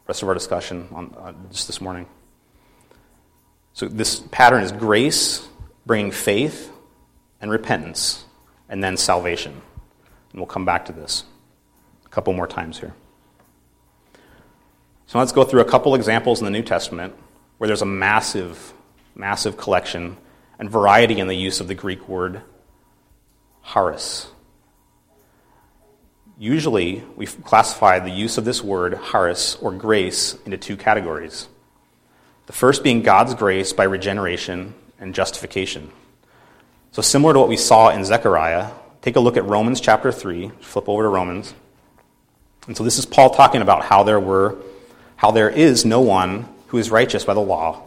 rest 0.07 0.21
of 0.21 0.27
our 0.27 0.33
discussion 0.33 0.87
on, 0.91 1.15
uh, 1.17 1.33
just 1.51 1.67
this 1.67 1.81
morning. 1.81 2.07
So, 3.73 3.87
this 3.87 4.19
pattern 4.31 4.63
is 4.63 4.71
grace 4.71 5.47
bringing 5.85 6.11
faith 6.11 6.71
and 7.41 7.49
repentance, 7.49 8.25
and 8.69 8.83
then 8.83 8.97
salvation. 8.97 9.53
And 10.31 10.41
we'll 10.41 10.47
come 10.47 10.65
back 10.65 10.85
to 10.85 10.91
this 10.91 11.23
a 12.05 12.09
couple 12.09 12.33
more 12.33 12.47
times 12.47 12.79
here. 12.79 12.93
So 15.07 15.19
let's 15.19 15.31
go 15.31 15.43
through 15.43 15.61
a 15.61 15.65
couple 15.65 15.95
examples 15.95 16.39
in 16.39 16.45
the 16.45 16.51
New 16.51 16.63
Testament 16.63 17.13
where 17.57 17.67
there's 17.67 17.81
a 17.81 17.85
massive, 17.85 18.73
massive 19.17 19.57
collection 19.57 20.17
and 20.59 20.69
variety 20.69 21.19
in 21.19 21.27
the 21.27 21.35
use 21.35 21.59
of 21.59 21.67
the 21.67 21.75
Greek 21.75 22.07
word 22.07 22.41
charis. 23.73 24.27
Usually, 26.39 27.03
we 27.15 27.25
classify 27.25 27.99
the 27.99 28.11
use 28.11 28.37
of 28.37 28.45
this 28.45 28.63
word, 28.63 28.99
charis, 29.11 29.55
or 29.55 29.71
grace, 29.71 30.35
into 30.45 30.57
two 30.57 30.77
categories. 30.77 31.47
The 32.45 32.53
first 32.53 32.83
being 32.83 33.01
God's 33.01 33.33
grace 33.33 33.73
by 33.73 33.85
regeneration 33.85 34.75
and 34.99 35.15
justification. 35.15 35.91
So, 36.91 37.01
similar 37.01 37.33
to 37.33 37.39
what 37.39 37.49
we 37.49 37.57
saw 37.57 37.89
in 37.89 38.05
Zechariah, 38.05 38.69
take 39.01 39.15
a 39.15 39.19
look 39.19 39.35
at 39.35 39.45
Romans 39.45 39.81
chapter 39.81 40.11
3, 40.11 40.51
flip 40.61 40.87
over 40.87 41.03
to 41.03 41.09
Romans. 41.09 41.53
And 42.67 42.77
so, 42.77 42.83
this 42.83 42.99
is 42.99 43.05
Paul 43.05 43.31
talking 43.31 43.61
about 43.61 43.83
how 43.83 44.03
there 44.03 44.19
were 44.19 44.57
how 45.15 45.31
there 45.31 45.49
is 45.49 45.83
no 45.83 45.99
one 46.01 46.47
who 46.67 46.77
is 46.77 46.91
righteous 46.91 47.25
by 47.25 47.33
the 47.33 47.39
law. 47.39 47.86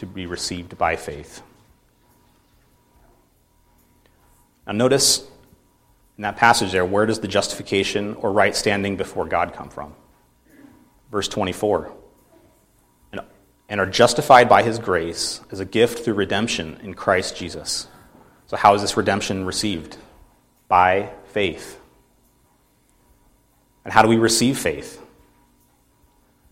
to 0.00 0.06
be 0.06 0.24
received 0.24 0.78
by 0.78 0.96
faith. 0.96 1.42
Now, 4.66 4.72
notice 4.72 5.20
in 6.16 6.22
that 6.22 6.38
passage 6.38 6.72
there, 6.72 6.86
where 6.86 7.04
does 7.04 7.20
the 7.20 7.28
justification 7.28 8.14
or 8.14 8.32
right 8.32 8.56
standing 8.56 8.96
before 8.96 9.26
God 9.26 9.52
come 9.52 9.68
from? 9.68 9.94
Verse 11.10 11.28
24. 11.28 11.92
And 13.12 13.80
are 13.80 13.86
justified 13.86 14.48
by 14.48 14.62
his 14.62 14.78
grace 14.78 15.42
as 15.52 15.60
a 15.60 15.64
gift 15.64 16.04
through 16.04 16.14
redemption 16.14 16.80
in 16.82 16.94
Christ 16.94 17.36
Jesus. 17.36 17.86
So, 18.48 18.56
how 18.56 18.74
is 18.74 18.80
this 18.82 18.96
redemption 18.96 19.44
received? 19.44 19.96
By 20.66 21.10
faith. 21.26 21.78
And 23.84 23.92
how 23.92 24.02
do 24.02 24.08
we 24.08 24.16
receive 24.16 24.58
faith? 24.58 24.99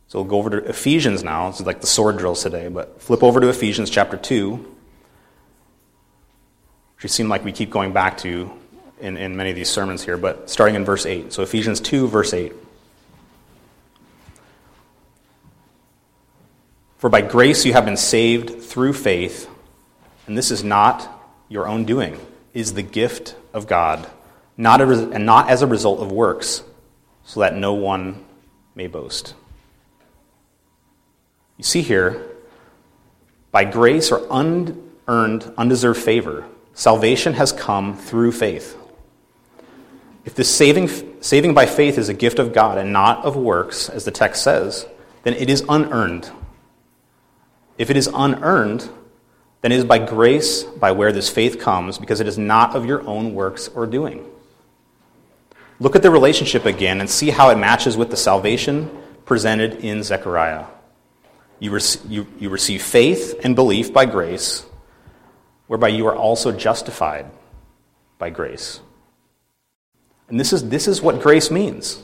So 0.08 0.18
we'll 0.18 0.28
go 0.28 0.38
over 0.38 0.50
to 0.50 0.68
Ephesians 0.68 1.22
now. 1.22 1.50
This 1.50 1.60
is 1.60 1.66
like 1.66 1.82
the 1.82 1.86
sword 1.86 2.16
drills 2.16 2.42
today, 2.42 2.68
but 2.68 3.00
flip 3.02 3.22
over 3.22 3.40
to 3.40 3.48
Ephesians 3.48 3.90
chapter 3.90 4.16
2, 4.16 4.54
which 6.96 7.04
it 7.04 7.10
seem 7.10 7.28
like 7.28 7.44
we 7.44 7.52
keep 7.52 7.68
going 7.70 7.92
back 7.92 8.16
to 8.18 8.50
in, 9.00 9.18
in 9.18 9.36
many 9.36 9.50
of 9.50 9.56
these 9.56 9.68
sermons 9.68 10.02
here, 10.02 10.16
but 10.16 10.48
starting 10.48 10.76
in 10.76 10.84
verse 10.86 11.04
8. 11.04 11.32
So 11.34 11.42
Ephesians 11.42 11.80
2, 11.80 12.08
verse 12.08 12.32
8. 12.32 12.54
For 16.96 17.10
by 17.10 17.20
grace 17.20 17.66
you 17.66 17.74
have 17.74 17.84
been 17.84 17.98
saved 17.98 18.62
through 18.62 18.94
faith, 18.94 19.48
and 20.26 20.36
this 20.36 20.50
is 20.50 20.64
not 20.64 21.06
your 21.50 21.68
own 21.68 21.84
doing, 21.84 22.18
is 22.54 22.72
the 22.72 22.82
gift 22.82 23.36
of 23.52 23.66
God, 23.66 24.08
not 24.56 24.80
a, 24.80 25.10
and 25.10 25.26
not 25.26 25.50
as 25.50 25.60
a 25.60 25.66
result 25.66 26.00
of 26.00 26.10
works, 26.10 26.62
so 27.24 27.40
that 27.40 27.54
no 27.54 27.74
one 27.74 28.24
may 28.74 28.86
boast. 28.86 29.34
You 31.58 31.64
see 31.64 31.82
here, 31.82 32.24
by 33.50 33.64
grace 33.64 34.12
or 34.12 34.26
unearned, 34.30 35.52
undeserved 35.58 36.00
favor, 36.00 36.46
salvation 36.72 37.34
has 37.34 37.52
come 37.52 37.96
through 37.96 38.32
faith. 38.32 38.76
If 40.24 40.34
this 40.34 40.54
saving, 40.54 40.88
saving 41.20 41.54
by 41.54 41.66
faith 41.66 41.98
is 41.98 42.08
a 42.08 42.14
gift 42.14 42.38
of 42.38 42.52
God 42.52 42.78
and 42.78 42.92
not 42.92 43.24
of 43.24 43.36
works, 43.36 43.88
as 43.88 44.04
the 44.04 44.10
text 44.10 44.44
says, 44.44 44.86
then 45.24 45.34
it 45.34 45.50
is 45.50 45.64
unearned. 45.68 46.30
If 47.76 47.90
it 47.90 47.96
is 47.96 48.08
unearned, 48.12 48.88
then 49.62 49.72
it 49.72 49.78
is 49.78 49.84
by 49.84 49.98
grace 49.98 50.62
by 50.62 50.92
where 50.92 51.10
this 51.10 51.28
faith 51.28 51.58
comes, 51.58 51.98
because 51.98 52.20
it 52.20 52.28
is 52.28 52.38
not 52.38 52.76
of 52.76 52.86
your 52.86 53.04
own 53.08 53.34
works 53.34 53.66
or 53.68 53.86
doing. 53.86 54.24
Look 55.80 55.96
at 55.96 56.02
the 56.02 56.10
relationship 56.10 56.66
again 56.66 57.00
and 57.00 57.10
see 57.10 57.30
how 57.30 57.50
it 57.50 57.58
matches 57.58 57.96
with 57.96 58.10
the 58.10 58.16
salvation 58.16 58.90
presented 59.24 59.84
in 59.84 60.04
Zechariah. 60.04 60.66
You, 61.60 61.78
you, 62.08 62.26
you 62.38 62.50
receive 62.50 62.82
faith 62.82 63.40
and 63.42 63.56
belief 63.56 63.92
by 63.92 64.06
grace, 64.06 64.64
whereby 65.66 65.88
you 65.88 66.06
are 66.06 66.14
also 66.14 66.52
justified 66.52 67.26
by 68.18 68.30
grace. 68.30 68.80
And 70.28 70.38
this 70.38 70.52
is, 70.52 70.68
this 70.68 70.86
is 70.86 71.00
what 71.00 71.20
grace 71.20 71.50
means. 71.50 72.02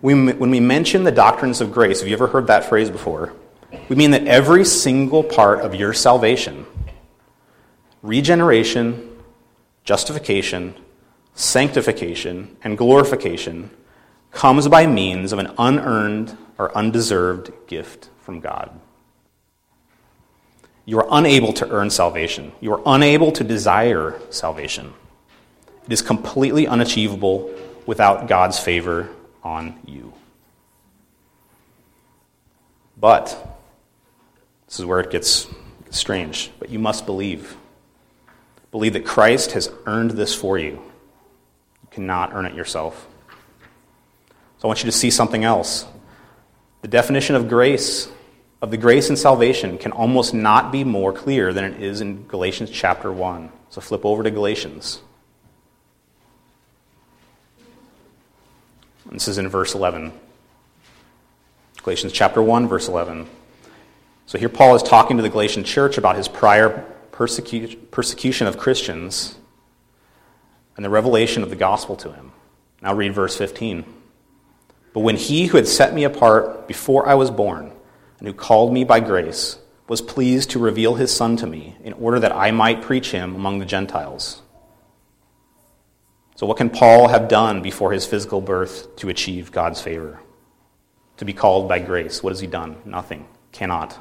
We, 0.00 0.14
when 0.14 0.50
we 0.50 0.60
mention 0.60 1.04
the 1.04 1.12
doctrines 1.12 1.60
of 1.60 1.72
grace, 1.72 2.00
have 2.00 2.08
you 2.08 2.14
ever 2.14 2.26
heard 2.26 2.48
that 2.48 2.64
phrase 2.64 2.90
before? 2.90 3.34
We 3.88 3.96
mean 3.96 4.10
that 4.12 4.26
every 4.26 4.64
single 4.64 5.22
part 5.22 5.60
of 5.60 5.74
your 5.74 5.92
salvation, 5.92 6.66
regeneration, 8.02 9.10
justification, 9.84 10.74
sanctification, 11.34 12.56
and 12.64 12.76
glorification, 12.76 13.70
comes 14.30 14.66
by 14.68 14.86
means 14.86 15.32
of 15.32 15.38
an 15.38 15.52
unearned 15.58 16.36
or 16.58 16.76
undeserved 16.76 17.50
gift 17.66 18.08
from 18.20 18.40
God. 18.40 18.70
You 20.84 20.98
are 20.98 21.08
unable 21.10 21.52
to 21.54 21.70
earn 21.70 21.90
salvation. 21.90 22.52
You 22.60 22.74
are 22.74 22.82
unable 22.86 23.32
to 23.32 23.44
desire 23.44 24.20
salvation. 24.30 24.92
It 25.86 25.92
is 25.92 26.02
completely 26.02 26.66
unachievable 26.66 27.52
without 27.86 28.28
God's 28.28 28.58
favor 28.58 29.08
on 29.42 29.78
you. 29.86 30.12
But, 32.96 33.58
this 34.66 34.78
is 34.78 34.86
where 34.86 35.00
it 35.00 35.10
gets 35.10 35.48
strange, 35.90 36.50
but 36.58 36.70
you 36.70 36.78
must 36.78 37.06
believe. 37.06 37.56
Believe 38.70 38.92
that 38.94 39.04
Christ 39.04 39.52
has 39.52 39.70
earned 39.86 40.12
this 40.12 40.34
for 40.34 40.58
you. 40.58 40.70
You 40.70 41.88
cannot 41.90 42.32
earn 42.32 42.46
it 42.46 42.54
yourself. 42.54 43.06
So 44.58 44.64
I 44.64 44.66
want 44.68 44.84
you 44.84 44.90
to 44.90 44.96
see 44.96 45.10
something 45.10 45.44
else. 45.44 45.84
The 46.82 46.88
definition 46.88 47.36
of 47.36 47.48
grace, 47.48 48.08
of 48.60 48.70
the 48.70 48.76
grace 48.76 49.08
and 49.08 49.18
salvation, 49.18 49.78
can 49.78 49.92
almost 49.92 50.34
not 50.34 50.72
be 50.72 50.82
more 50.82 51.12
clear 51.12 51.52
than 51.52 51.64
it 51.64 51.80
is 51.80 52.00
in 52.00 52.26
Galatians 52.26 52.70
chapter 52.70 53.10
1. 53.10 53.50
So 53.70 53.80
flip 53.80 54.04
over 54.04 54.22
to 54.24 54.30
Galatians. 54.30 55.00
This 59.10 59.28
is 59.28 59.38
in 59.38 59.48
verse 59.48 59.74
11. 59.74 60.12
Galatians 61.82 62.12
chapter 62.12 62.42
1, 62.42 62.66
verse 62.66 62.88
11. 62.88 63.28
So 64.26 64.38
here 64.38 64.48
Paul 64.48 64.74
is 64.74 64.82
talking 64.82 65.18
to 65.18 65.22
the 65.22 65.28
Galatian 65.28 65.64
church 65.64 65.98
about 65.98 66.16
his 66.16 66.26
prior 66.28 66.84
persecu- 67.12 67.78
persecution 67.90 68.46
of 68.46 68.58
Christians 68.58 69.36
and 70.76 70.84
the 70.84 70.90
revelation 70.90 71.42
of 71.42 71.50
the 71.50 71.56
gospel 71.56 71.94
to 71.96 72.12
him. 72.12 72.32
Now 72.80 72.94
read 72.94 73.14
verse 73.14 73.36
15. 73.36 74.01
But 74.92 75.00
when 75.00 75.16
he 75.16 75.46
who 75.46 75.56
had 75.56 75.68
set 75.68 75.94
me 75.94 76.04
apart 76.04 76.68
before 76.68 77.08
I 77.08 77.14
was 77.14 77.30
born, 77.30 77.72
and 78.18 78.28
who 78.28 78.34
called 78.34 78.72
me 78.72 78.84
by 78.84 79.00
grace, 79.00 79.58
was 79.88 80.00
pleased 80.00 80.50
to 80.50 80.58
reveal 80.58 80.94
his 80.94 81.12
Son 81.12 81.36
to 81.38 81.46
me, 81.46 81.76
in 81.82 81.92
order 81.94 82.20
that 82.20 82.32
I 82.32 82.50
might 82.50 82.82
preach 82.82 83.10
him 83.10 83.34
among 83.34 83.58
the 83.58 83.64
Gentiles. 83.64 84.42
So, 86.36 86.46
what 86.46 86.56
can 86.56 86.70
Paul 86.70 87.08
have 87.08 87.28
done 87.28 87.62
before 87.62 87.92
his 87.92 88.06
physical 88.06 88.40
birth 88.40 88.96
to 88.96 89.08
achieve 89.08 89.52
God's 89.52 89.80
favor? 89.80 90.20
To 91.18 91.24
be 91.24 91.32
called 91.32 91.68
by 91.68 91.78
grace. 91.78 92.22
What 92.22 92.30
has 92.30 92.40
he 92.40 92.46
done? 92.46 92.76
Nothing. 92.84 93.28
Cannot. 93.52 93.98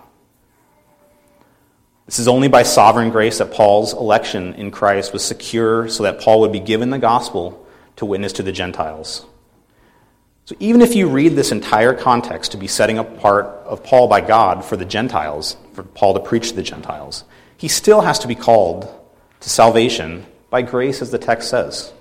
This 2.05 2.19
is 2.19 2.27
only 2.27 2.47
by 2.47 2.63
sovereign 2.63 3.09
grace 3.09 3.37
that 3.37 3.51
Paul's 3.51 3.93
election 3.93 4.53
in 4.55 4.71
Christ 4.71 5.13
was 5.13 5.23
secure 5.23 5.87
so 5.87 6.03
that 6.03 6.19
Paul 6.19 6.41
would 6.41 6.51
be 6.51 6.59
given 6.59 6.89
the 6.89 6.97
gospel 6.97 7.65
to 7.97 8.05
witness 8.05 8.33
to 8.33 8.43
the 8.43 8.51
Gentiles. 8.51 9.25
So 10.45 10.55
even 10.59 10.81
if 10.81 10.95
you 10.95 11.07
read 11.07 11.35
this 11.35 11.51
entire 11.51 11.93
context 11.93 12.51
to 12.51 12.57
be 12.57 12.67
setting 12.67 12.97
apart 12.97 13.45
of 13.65 13.83
Paul 13.83 14.07
by 14.07 14.21
God 14.21 14.65
for 14.65 14.75
the 14.75 14.85
Gentiles, 14.85 15.55
for 15.73 15.83
Paul 15.83 16.15
to 16.15 16.19
preach 16.19 16.49
to 16.49 16.55
the 16.55 16.63
Gentiles, 16.63 17.23
he 17.57 17.67
still 17.67 18.01
has 18.01 18.19
to 18.19 18.27
be 18.27 18.35
called 18.35 18.91
to 19.39 19.49
salvation 19.49 20.25
by 20.49 20.61
grace, 20.61 21.01
as 21.01 21.11
the 21.11 21.17
text 21.17 21.49
says. 21.49 21.93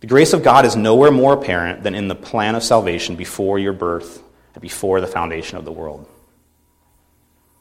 The 0.00 0.06
grace 0.06 0.32
of 0.32 0.42
God 0.42 0.66
is 0.66 0.76
nowhere 0.76 1.10
more 1.10 1.32
apparent 1.32 1.82
than 1.82 1.94
in 1.94 2.08
the 2.08 2.14
plan 2.14 2.54
of 2.54 2.62
salvation 2.62 3.16
before 3.16 3.58
your 3.58 3.72
birth 3.72 4.22
and 4.54 4.60
before 4.60 5.00
the 5.00 5.06
foundation 5.06 5.58
of 5.58 5.64
the 5.64 5.72
world. 5.72 6.08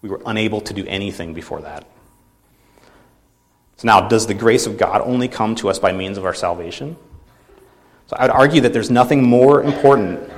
We 0.02 0.10
were 0.10 0.22
unable 0.26 0.62
to 0.62 0.74
do 0.74 0.86
anything 0.86 1.34
before 1.34 1.62
that. 1.62 1.86
So 3.78 3.88
now, 3.88 4.08
does 4.08 4.28
the 4.28 4.34
grace 4.34 4.68
of 4.68 4.78
God 4.78 5.02
only 5.02 5.28
come 5.28 5.56
to 5.56 5.70
us 5.70 5.80
by 5.80 5.92
means 5.92 6.18
of 6.18 6.26
our 6.26 6.34
salvation? 6.34 6.98
So 8.12 8.18
I 8.20 8.24
would 8.24 8.32
argue 8.32 8.60
that 8.62 8.74
there's 8.74 8.92
nothing 8.92 9.24
more 9.24 9.64
important 9.64 10.30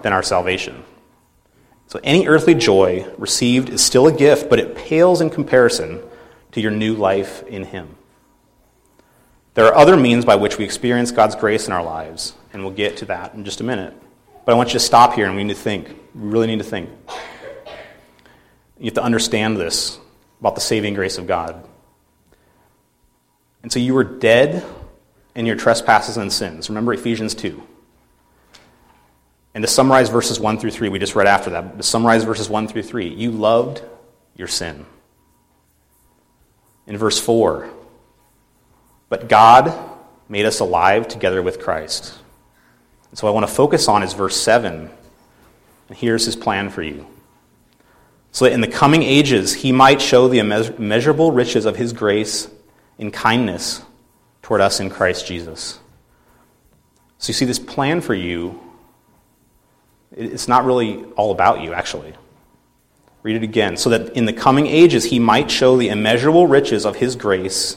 than 0.00 0.14
our 0.14 0.22
salvation. 0.22 0.82
So 1.86 2.00
any 2.02 2.26
earthly 2.26 2.54
joy 2.54 3.06
received 3.18 3.68
is 3.68 3.84
still 3.84 4.06
a 4.06 4.12
gift, 4.12 4.48
but 4.48 4.58
it 4.58 4.74
pales 4.74 5.20
in 5.20 5.28
comparison 5.28 6.00
to 6.52 6.60
your 6.62 6.70
new 6.70 6.94
life 6.94 7.46
in 7.46 7.64
Him. 7.64 7.96
There 9.52 9.66
are 9.66 9.74
other 9.74 9.94
means 9.94 10.24
by 10.24 10.36
which 10.36 10.56
we 10.56 10.64
experience 10.64 11.10
God's 11.10 11.34
grace 11.34 11.66
in 11.66 11.74
our 11.74 11.84
lives, 11.84 12.32
and 12.54 12.62
we'll 12.62 12.72
get 12.72 12.96
to 12.96 13.04
that 13.04 13.34
in 13.34 13.44
just 13.44 13.60
a 13.60 13.64
minute. 13.64 13.92
But 14.46 14.52
I 14.52 14.54
want 14.56 14.70
you 14.70 14.78
to 14.78 14.84
stop 14.84 15.12
here 15.12 15.26
and 15.26 15.36
we 15.36 15.44
need 15.44 15.54
to 15.54 15.60
think. 15.60 15.88
We 16.14 16.30
really 16.30 16.46
need 16.46 16.60
to 16.60 16.64
think. 16.64 16.88
You 18.78 18.86
have 18.86 18.94
to 18.94 19.02
understand 19.02 19.58
this 19.58 19.98
about 20.40 20.54
the 20.54 20.62
saving 20.62 20.94
grace 20.94 21.18
of 21.18 21.26
God. 21.26 21.62
And 23.62 23.70
so 23.70 23.80
you 23.80 23.92
were 23.92 24.02
dead 24.02 24.64
in 25.34 25.46
your 25.46 25.56
trespasses 25.56 26.16
and 26.16 26.32
sins. 26.32 26.68
Remember 26.68 26.92
Ephesians 26.92 27.34
2. 27.34 27.62
And 29.54 29.62
to 29.62 29.68
summarize 29.68 30.08
verses 30.08 30.40
1 30.40 30.58
through 30.58 30.70
3, 30.70 30.88
we 30.88 30.98
just 30.98 31.14
read 31.14 31.26
after 31.26 31.50
that. 31.50 31.76
To 31.76 31.82
summarize 31.82 32.24
verses 32.24 32.48
1 32.48 32.68
through 32.68 32.82
3, 32.82 33.08
you 33.08 33.30
loved 33.30 33.82
your 34.36 34.48
sin. 34.48 34.86
In 36.86 36.96
verse 36.96 37.18
4, 37.18 37.70
but 39.08 39.28
God 39.28 39.72
made 40.28 40.46
us 40.46 40.60
alive 40.60 41.06
together 41.06 41.42
with 41.42 41.60
Christ. 41.60 42.18
And 43.10 43.18
so 43.18 43.28
I 43.28 43.30
want 43.30 43.46
to 43.46 43.52
focus 43.52 43.88
on 43.88 44.02
is 44.02 44.14
verse 44.14 44.36
7. 44.36 44.90
And 45.88 45.98
here's 45.98 46.24
his 46.24 46.34
plan 46.34 46.70
for 46.70 46.82
you 46.82 47.06
so 48.32 48.46
that 48.46 48.52
in 48.52 48.62
the 48.62 48.66
coming 48.66 49.02
ages 49.02 49.52
he 49.52 49.70
might 49.70 50.00
show 50.00 50.26
the 50.26 50.38
immeasurable 50.38 51.30
riches 51.30 51.66
of 51.66 51.76
his 51.76 51.92
grace 51.92 52.48
in 52.98 53.10
kindness 53.10 53.82
toward 54.42 54.60
us 54.60 54.80
in 54.80 54.90
Christ 54.90 55.26
Jesus. 55.26 55.78
So 57.18 57.30
you 57.30 57.34
see, 57.34 57.44
this 57.44 57.58
plan 57.58 58.00
for 58.00 58.14
you, 58.14 58.60
it's 60.10 60.48
not 60.48 60.64
really 60.64 61.04
all 61.16 61.30
about 61.30 61.60
you, 61.60 61.72
actually. 61.72 62.14
Read 63.22 63.36
it 63.36 63.44
again. 63.44 63.76
So 63.76 63.90
that 63.90 64.16
in 64.16 64.24
the 64.24 64.32
coming 64.32 64.66
ages 64.66 65.04
he 65.04 65.20
might 65.20 65.50
show 65.50 65.76
the 65.76 65.88
immeasurable 65.88 66.48
riches 66.48 66.84
of 66.84 66.96
his 66.96 67.14
grace 67.14 67.76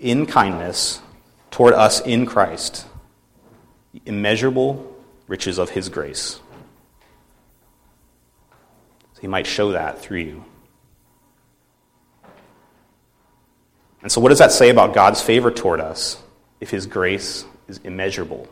in 0.00 0.24
kindness 0.26 1.00
toward 1.50 1.74
us 1.74 2.00
in 2.00 2.24
Christ. 2.24 2.86
The 3.92 4.00
immeasurable 4.06 4.96
riches 5.28 5.58
of 5.58 5.70
his 5.70 5.90
grace. 5.90 6.40
So 9.12 9.20
he 9.20 9.28
might 9.28 9.46
show 9.46 9.72
that 9.72 9.98
through 9.98 10.20
you. 10.20 10.44
And 14.02 14.10
so, 14.10 14.20
what 14.20 14.30
does 14.30 14.38
that 14.38 14.52
say 14.52 14.68
about 14.68 14.94
God's 14.94 15.22
favor 15.22 15.50
toward 15.50 15.80
us 15.80 16.20
if 16.60 16.70
His 16.70 16.86
grace 16.86 17.44
is 17.68 17.78
immeasurable? 17.84 18.48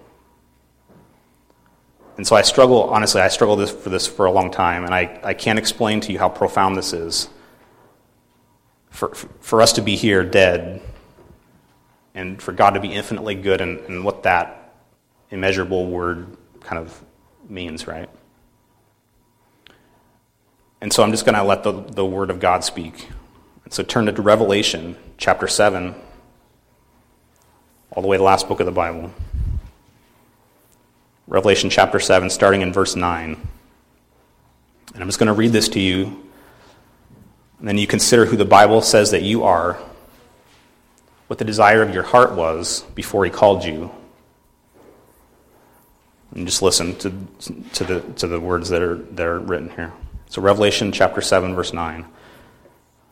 And 2.16 2.26
so, 2.26 2.36
I 2.36 2.42
struggle, 2.42 2.84
honestly, 2.84 3.20
I 3.20 3.28
struggled 3.28 3.58
this, 3.58 3.70
for 3.70 3.88
this 3.88 4.06
for 4.06 4.26
a 4.26 4.32
long 4.32 4.50
time, 4.50 4.84
and 4.84 4.94
I, 4.94 5.20
I 5.24 5.34
can't 5.34 5.58
explain 5.58 6.00
to 6.02 6.12
you 6.12 6.18
how 6.18 6.28
profound 6.28 6.76
this 6.76 6.92
is. 6.92 7.28
For, 8.90 9.14
for 9.14 9.62
us 9.62 9.74
to 9.74 9.82
be 9.82 9.96
here 9.96 10.24
dead, 10.24 10.80
and 12.14 12.40
for 12.40 12.52
God 12.52 12.70
to 12.70 12.80
be 12.80 12.92
infinitely 12.92 13.34
good, 13.34 13.60
and, 13.60 13.80
and 13.80 14.04
what 14.04 14.22
that 14.24 14.74
immeasurable 15.30 15.86
word 15.86 16.36
kind 16.60 16.78
of 16.78 17.04
means, 17.48 17.86
right? 17.86 18.08
And 20.80 20.92
so 20.92 21.02
I'm 21.02 21.10
just 21.10 21.24
going 21.24 21.34
to 21.34 21.42
let 21.42 21.62
the, 21.62 21.72
the 21.72 22.06
Word 22.06 22.30
of 22.30 22.40
God 22.40 22.64
speak. 22.64 23.08
So 23.70 23.85
turn 23.85 24.06
to 24.06 24.12
Revelation 24.20 24.96
chapter 25.16 25.46
7, 25.46 25.94
all 27.92 28.02
the 28.02 28.09
way 28.09 28.16
to 28.16 28.18
the 28.18 28.24
last 28.24 28.48
book 28.48 28.59
of 28.59 28.66
the 28.66 28.72
Bible. 28.72 29.12
Revelation 31.28 31.70
chapter 31.70 32.00
7, 32.00 32.30
starting 32.30 32.62
in 32.62 32.72
verse 32.72 32.96
9. 32.96 33.37
And 34.92 35.02
I'm 35.02 35.06
just 35.06 35.20
going 35.20 35.28
to 35.28 35.33
read 35.33 35.52
this 35.52 35.68
to 35.68 35.80
you. 35.80 36.06
And 37.61 37.68
then 37.68 37.78
you 37.78 37.87
consider 37.87 38.24
who 38.24 38.37
the 38.37 38.44
Bible 38.44 38.83
says 38.83 39.12
that 39.12 39.22
you 39.22 39.44
are, 39.44 39.78
what 41.28 41.38
the 41.38 41.44
desire 41.44 41.80
of 41.80 41.94
your 41.94 42.02
heart 42.02 42.33
was 42.33 42.83
before 42.96 43.24
He 43.24 43.30
called 43.30 43.64
you. 43.64 43.92
And 46.35 46.44
just 46.44 46.61
listen 46.61 46.96
to, 46.96 47.11
to, 47.74 47.85
the, 47.85 48.00
to 48.16 48.26
the 48.26 48.40
words 48.40 48.68
that 48.70 48.83
are, 48.83 48.96
that 48.96 49.26
are 49.28 49.38
written 49.38 49.70
here. 49.70 49.92
So, 50.28 50.42
Revelation 50.42 50.90
chapter 50.90 51.20
7, 51.20 51.54
verse 51.54 51.72
9. 51.72 52.04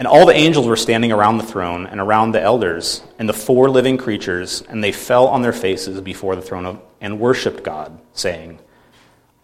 And 0.00 0.08
all 0.08 0.24
the 0.24 0.32
angels 0.32 0.66
were 0.66 0.76
standing 0.76 1.12
around 1.12 1.36
the 1.36 1.44
throne 1.44 1.86
and 1.86 2.00
around 2.00 2.32
the 2.32 2.40
elders 2.40 3.02
and 3.18 3.28
the 3.28 3.34
four 3.34 3.68
living 3.68 3.98
creatures, 3.98 4.62
and 4.62 4.82
they 4.82 4.92
fell 4.92 5.28
on 5.28 5.42
their 5.42 5.52
faces 5.52 6.00
before 6.00 6.34
the 6.34 6.40
throne 6.40 6.64
of, 6.64 6.80
and 7.02 7.20
worshiped 7.20 7.62
God, 7.62 8.00
saying, 8.14 8.60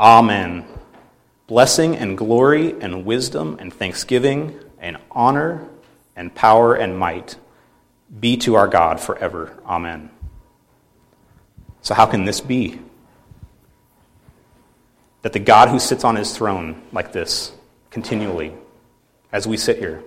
Amen. 0.01 0.65
Blessing 1.47 1.95
and 1.95 2.17
glory 2.17 2.75
and 2.81 3.05
wisdom 3.05 3.59
and 3.61 3.71
thanksgiving 3.71 4.59
and 4.81 4.97
honor 5.11 5.69
and 6.17 6.35
power 6.35 6.75
and 6.75 6.99
might 6.99 7.37
be 8.19 8.39
to 8.39 8.55
our 8.55 8.67
God 8.67 8.99
forever. 8.99 9.59
Amen. 9.67 10.09
So, 11.83 11.93
how 11.93 12.07
can 12.07 12.25
this 12.25 12.41
be? 12.41 12.81
That 15.21 15.35
the 15.35 15.39
God 15.39 15.69
who 15.69 15.79
sits 15.79 16.03
on 16.03 16.17
his 16.17 16.35
throne 16.35 16.81
like 16.93 17.13
this 17.13 17.53
continually, 17.91 18.55
as 19.33 19.47
we 19.47 19.59
sit 19.59 19.77
here, 19.77 20.03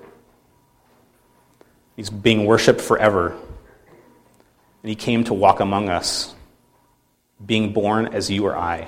He's 1.99 2.09
being 2.09 2.45
worshiped 2.45 2.79
forever. 2.79 3.31
And 3.31 4.89
he 4.89 4.95
came 4.95 5.25
to 5.25 5.33
walk 5.33 5.59
among 5.59 5.89
us, 5.89 6.33
being 7.45 7.73
born 7.73 8.07
as 8.13 8.31
you 8.31 8.45
or 8.45 8.55
I. 8.55 8.87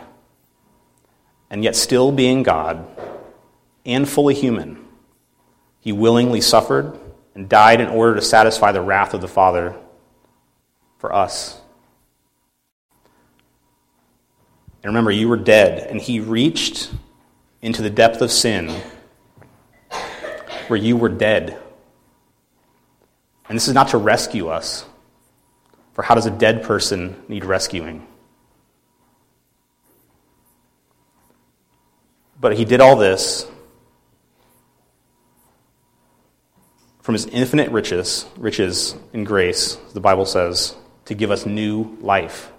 And 1.49 1.61
yet, 1.61 1.75
still 1.75 2.13
being 2.13 2.41
God 2.41 2.87
and 3.85 4.07
fully 4.07 4.33
human, 4.33 4.87
he 5.81 5.91
willingly 5.91 6.39
suffered 6.39 6.97
and 7.35 7.49
died 7.49 7.81
in 7.81 7.89
order 7.89 8.15
to 8.15 8.21
satisfy 8.21 8.71
the 8.71 8.79
wrath 8.79 9.13
of 9.13 9.19
the 9.19 9.27
Father 9.27 9.75
for 10.97 11.13
us. 11.13 11.59
And 14.83 14.85
remember, 14.85 15.11
you 15.11 15.27
were 15.27 15.35
dead, 15.35 15.85
and 15.85 15.99
he 15.99 16.21
reached 16.21 16.89
into 17.61 17.81
the 17.81 17.89
depth 17.89 18.21
of 18.21 18.31
sin 18.31 18.69
where 20.69 20.79
you 20.79 20.95
were 20.95 21.09
dead. 21.09 21.61
And 23.51 23.57
this 23.57 23.67
is 23.67 23.73
not 23.73 23.89
to 23.89 23.97
rescue 23.97 24.47
us, 24.47 24.85
for 25.91 26.03
how 26.03 26.15
does 26.15 26.25
a 26.25 26.31
dead 26.31 26.63
person 26.63 27.21
need 27.27 27.43
rescuing? 27.43 28.07
But 32.39 32.55
he 32.55 32.63
did 32.63 32.79
all 32.79 32.95
this 32.95 33.45
from 37.01 37.11
his 37.11 37.25
infinite 37.25 37.69
riches, 37.71 38.25
riches 38.37 38.95
in 39.11 39.25
grace, 39.25 39.75
the 39.93 39.99
Bible 39.99 40.25
says, 40.25 40.73
to 41.03 41.13
give 41.13 41.29
us 41.29 41.45
new 41.45 41.97
life, 41.99 42.53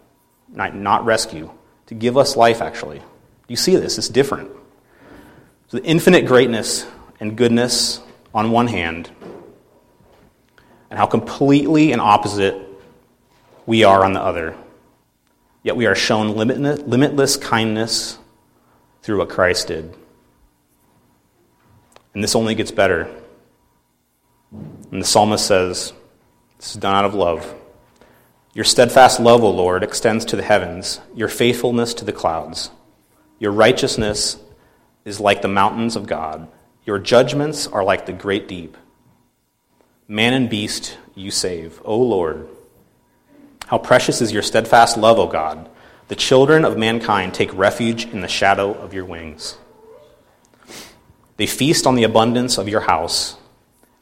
not, 0.50 0.74
not 0.74 1.06
rescue, 1.06 1.50
to 1.86 1.94
give 1.94 2.18
us 2.18 2.36
life, 2.36 2.60
actually. 2.60 3.00
You 3.48 3.56
see 3.56 3.76
this? 3.76 3.96
It's 3.96 4.10
different. 4.10 4.50
So 5.68 5.78
the 5.78 5.84
infinite 5.84 6.26
greatness 6.26 6.84
and 7.18 7.34
goodness 7.34 8.02
on 8.34 8.50
one 8.50 8.66
hand, 8.66 9.10
and 10.92 10.98
how 10.98 11.06
completely 11.06 11.92
and 11.92 12.02
opposite 12.02 12.54
we 13.64 13.82
are 13.82 14.04
on 14.04 14.12
the 14.12 14.20
other. 14.20 14.54
Yet 15.62 15.74
we 15.74 15.86
are 15.86 15.94
shown 15.94 16.36
limitless 16.36 17.38
kindness 17.38 18.18
through 19.00 19.16
what 19.16 19.30
Christ 19.30 19.68
did. 19.68 19.96
And 22.12 22.22
this 22.22 22.36
only 22.36 22.54
gets 22.54 22.70
better. 22.70 23.08
And 24.50 25.00
the 25.00 25.06
psalmist 25.06 25.46
says, 25.46 25.94
This 26.58 26.72
is 26.72 26.76
done 26.76 26.94
out 26.94 27.06
of 27.06 27.14
love. 27.14 27.54
Your 28.52 28.66
steadfast 28.66 29.18
love, 29.18 29.42
O 29.42 29.50
Lord, 29.50 29.82
extends 29.82 30.26
to 30.26 30.36
the 30.36 30.42
heavens, 30.42 31.00
your 31.14 31.28
faithfulness 31.28 31.94
to 31.94 32.04
the 32.04 32.12
clouds. 32.12 32.70
Your 33.38 33.52
righteousness 33.52 34.36
is 35.06 35.20
like 35.20 35.40
the 35.40 35.48
mountains 35.48 35.96
of 35.96 36.06
God, 36.06 36.48
your 36.84 36.98
judgments 36.98 37.66
are 37.66 37.82
like 37.82 38.04
the 38.04 38.12
great 38.12 38.46
deep. 38.46 38.76
Man 40.12 40.34
and 40.34 40.50
beast 40.50 40.98
you 41.14 41.30
save, 41.30 41.80
O 41.86 41.96
Lord. 41.96 42.46
How 43.68 43.78
precious 43.78 44.20
is 44.20 44.30
your 44.30 44.42
steadfast 44.42 44.98
love, 44.98 45.18
O 45.18 45.26
God. 45.26 45.70
The 46.08 46.14
children 46.14 46.66
of 46.66 46.76
mankind 46.76 47.32
take 47.32 47.50
refuge 47.54 48.04
in 48.04 48.20
the 48.20 48.28
shadow 48.28 48.74
of 48.74 48.92
your 48.92 49.06
wings. 49.06 49.56
They 51.38 51.46
feast 51.46 51.86
on 51.86 51.94
the 51.94 52.04
abundance 52.04 52.58
of 52.58 52.68
your 52.68 52.82
house 52.82 53.38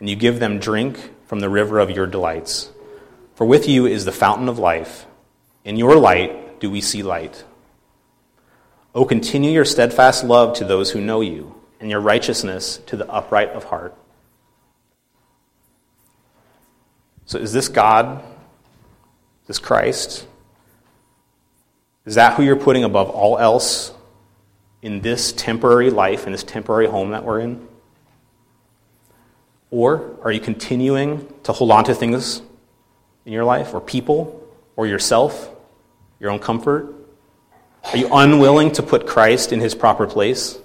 and 0.01 0.11
you 0.11 0.17
give 0.17 0.41
them 0.41 0.59
drink 0.59 0.99
from 1.27 1.39
the 1.39 1.49
river 1.49 1.79
of 1.79 1.93
your 1.93 2.09
delights. 2.09 2.71
For 3.37 3.47
with 3.47 3.69
you 3.69 3.87
is 3.87 4.05
the 4.05 4.11
fountain 4.11 4.49
of 4.49 4.59
life. 4.59 5.07
In 5.65 5.77
your 5.77 5.95
light 5.95 6.59
do 6.59 6.73
we 6.73 6.81
see 6.81 7.05
light. 7.05 7.45
O 8.97 9.05
continue 9.05 9.53
your 9.53 9.65
steadfast 9.65 10.25
love 10.25 10.57
to 10.57 10.65
those 10.65 10.91
who 10.91 11.01
know 11.01 11.21
you, 11.21 11.55
and 11.79 11.89
your 11.89 12.01
righteousness 12.01 12.79
to 12.87 12.97
the 12.97 13.09
upright 13.09 13.51
of 13.51 13.63
heart. 13.63 13.97
So, 17.31 17.39
is 17.39 17.53
this 17.53 17.69
God? 17.69 18.25
Is 19.43 19.47
this 19.47 19.59
Christ? 19.61 20.27
Is 22.05 22.17
that 22.17 22.35
who 22.35 22.43
you're 22.43 22.57
putting 22.57 22.83
above 22.83 23.09
all 23.09 23.39
else 23.39 23.95
in 24.83 25.01
this 25.01 25.31
temporary 25.31 25.91
life, 25.91 26.27
in 26.27 26.33
this 26.33 26.43
temporary 26.43 26.89
home 26.89 27.13
that 27.13 27.23
we're 27.23 27.39
in? 27.39 27.69
Or 29.71 30.19
are 30.25 30.33
you 30.33 30.41
continuing 30.41 31.33
to 31.45 31.53
hold 31.53 31.71
on 31.71 31.85
to 31.85 31.95
things 31.95 32.43
in 33.25 33.33
your 33.33 33.45
life, 33.45 33.75
or 33.75 33.81
people, 33.81 34.45
or 34.75 34.89
yourself, 34.89 35.55
your 36.19 36.33
own 36.33 36.41
comfort? 36.41 36.93
Are 37.85 37.97
you 37.97 38.09
unwilling 38.13 38.73
to 38.73 38.83
put 38.83 39.07
Christ 39.07 39.53
in 39.53 39.61
his 39.61 39.77
proper 39.77 40.09
place? 40.09 40.59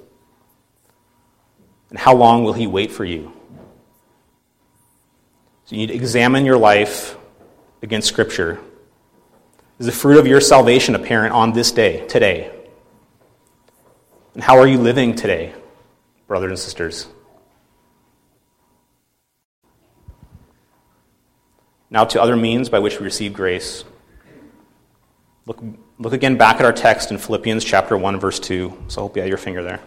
And 1.92 2.00
how 2.00 2.16
long 2.16 2.44
will 2.44 2.54
he 2.54 2.66
wait 2.66 2.92
for 2.92 3.06
you? 3.06 3.35
So 5.66 5.76
you 5.76 5.78
need 5.78 5.88
to 5.88 5.96
examine 5.96 6.46
your 6.46 6.58
life 6.58 7.18
against 7.82 8.08
Scripture. 8.08 8.60
Is 9.80 9.88
the 9.88 9.92
fruit 9.92 10.20
of 10.20 10.28
your 10.28 10.40
salvation 10.40 10.94
apparent 10.94 11.34
on 11.34 11.54
this 11.54 11.72
day, 11.72 12.06
today? 12.08 12.52
And 14.36 14.44
how 14.44 14.60
are 14.60 14.68
you 14.68 14.78
living 14.78 15.16
today, 15.16 15.54
brothers 16.28 16.52
and 16.52 16.60
sisters? 16.60 17.08
Now 21.90 22.06
to 22.06 22.22
other 22.22 22.36
means 22.36 22.70
by 22.70 22.80
which 22.80 23.00
we 23.00 23.06
receive 23.06 23.34
grace. 23.34 23.84
Look, 25.48 25.64
look 25.98 26.14
again 26.14 26.38
back 26.38 26.58
at 26.58 26.66
our 26.66 26.74
text 26.74 27.10
in 27.10 27.18
Philippians 27.18 27.64
chapter 27.64 27.98
1, 27.98 28.20
verse 28.20 28.40
2. 28.40 28.86
So 28.88 29.02
I 29.02 29.04
hope 29.04 29.16
you 29.16 29.22
have 29.24 29.30
your 29.30 29.38
finger 29.40 29.64
there. 29.64 29.80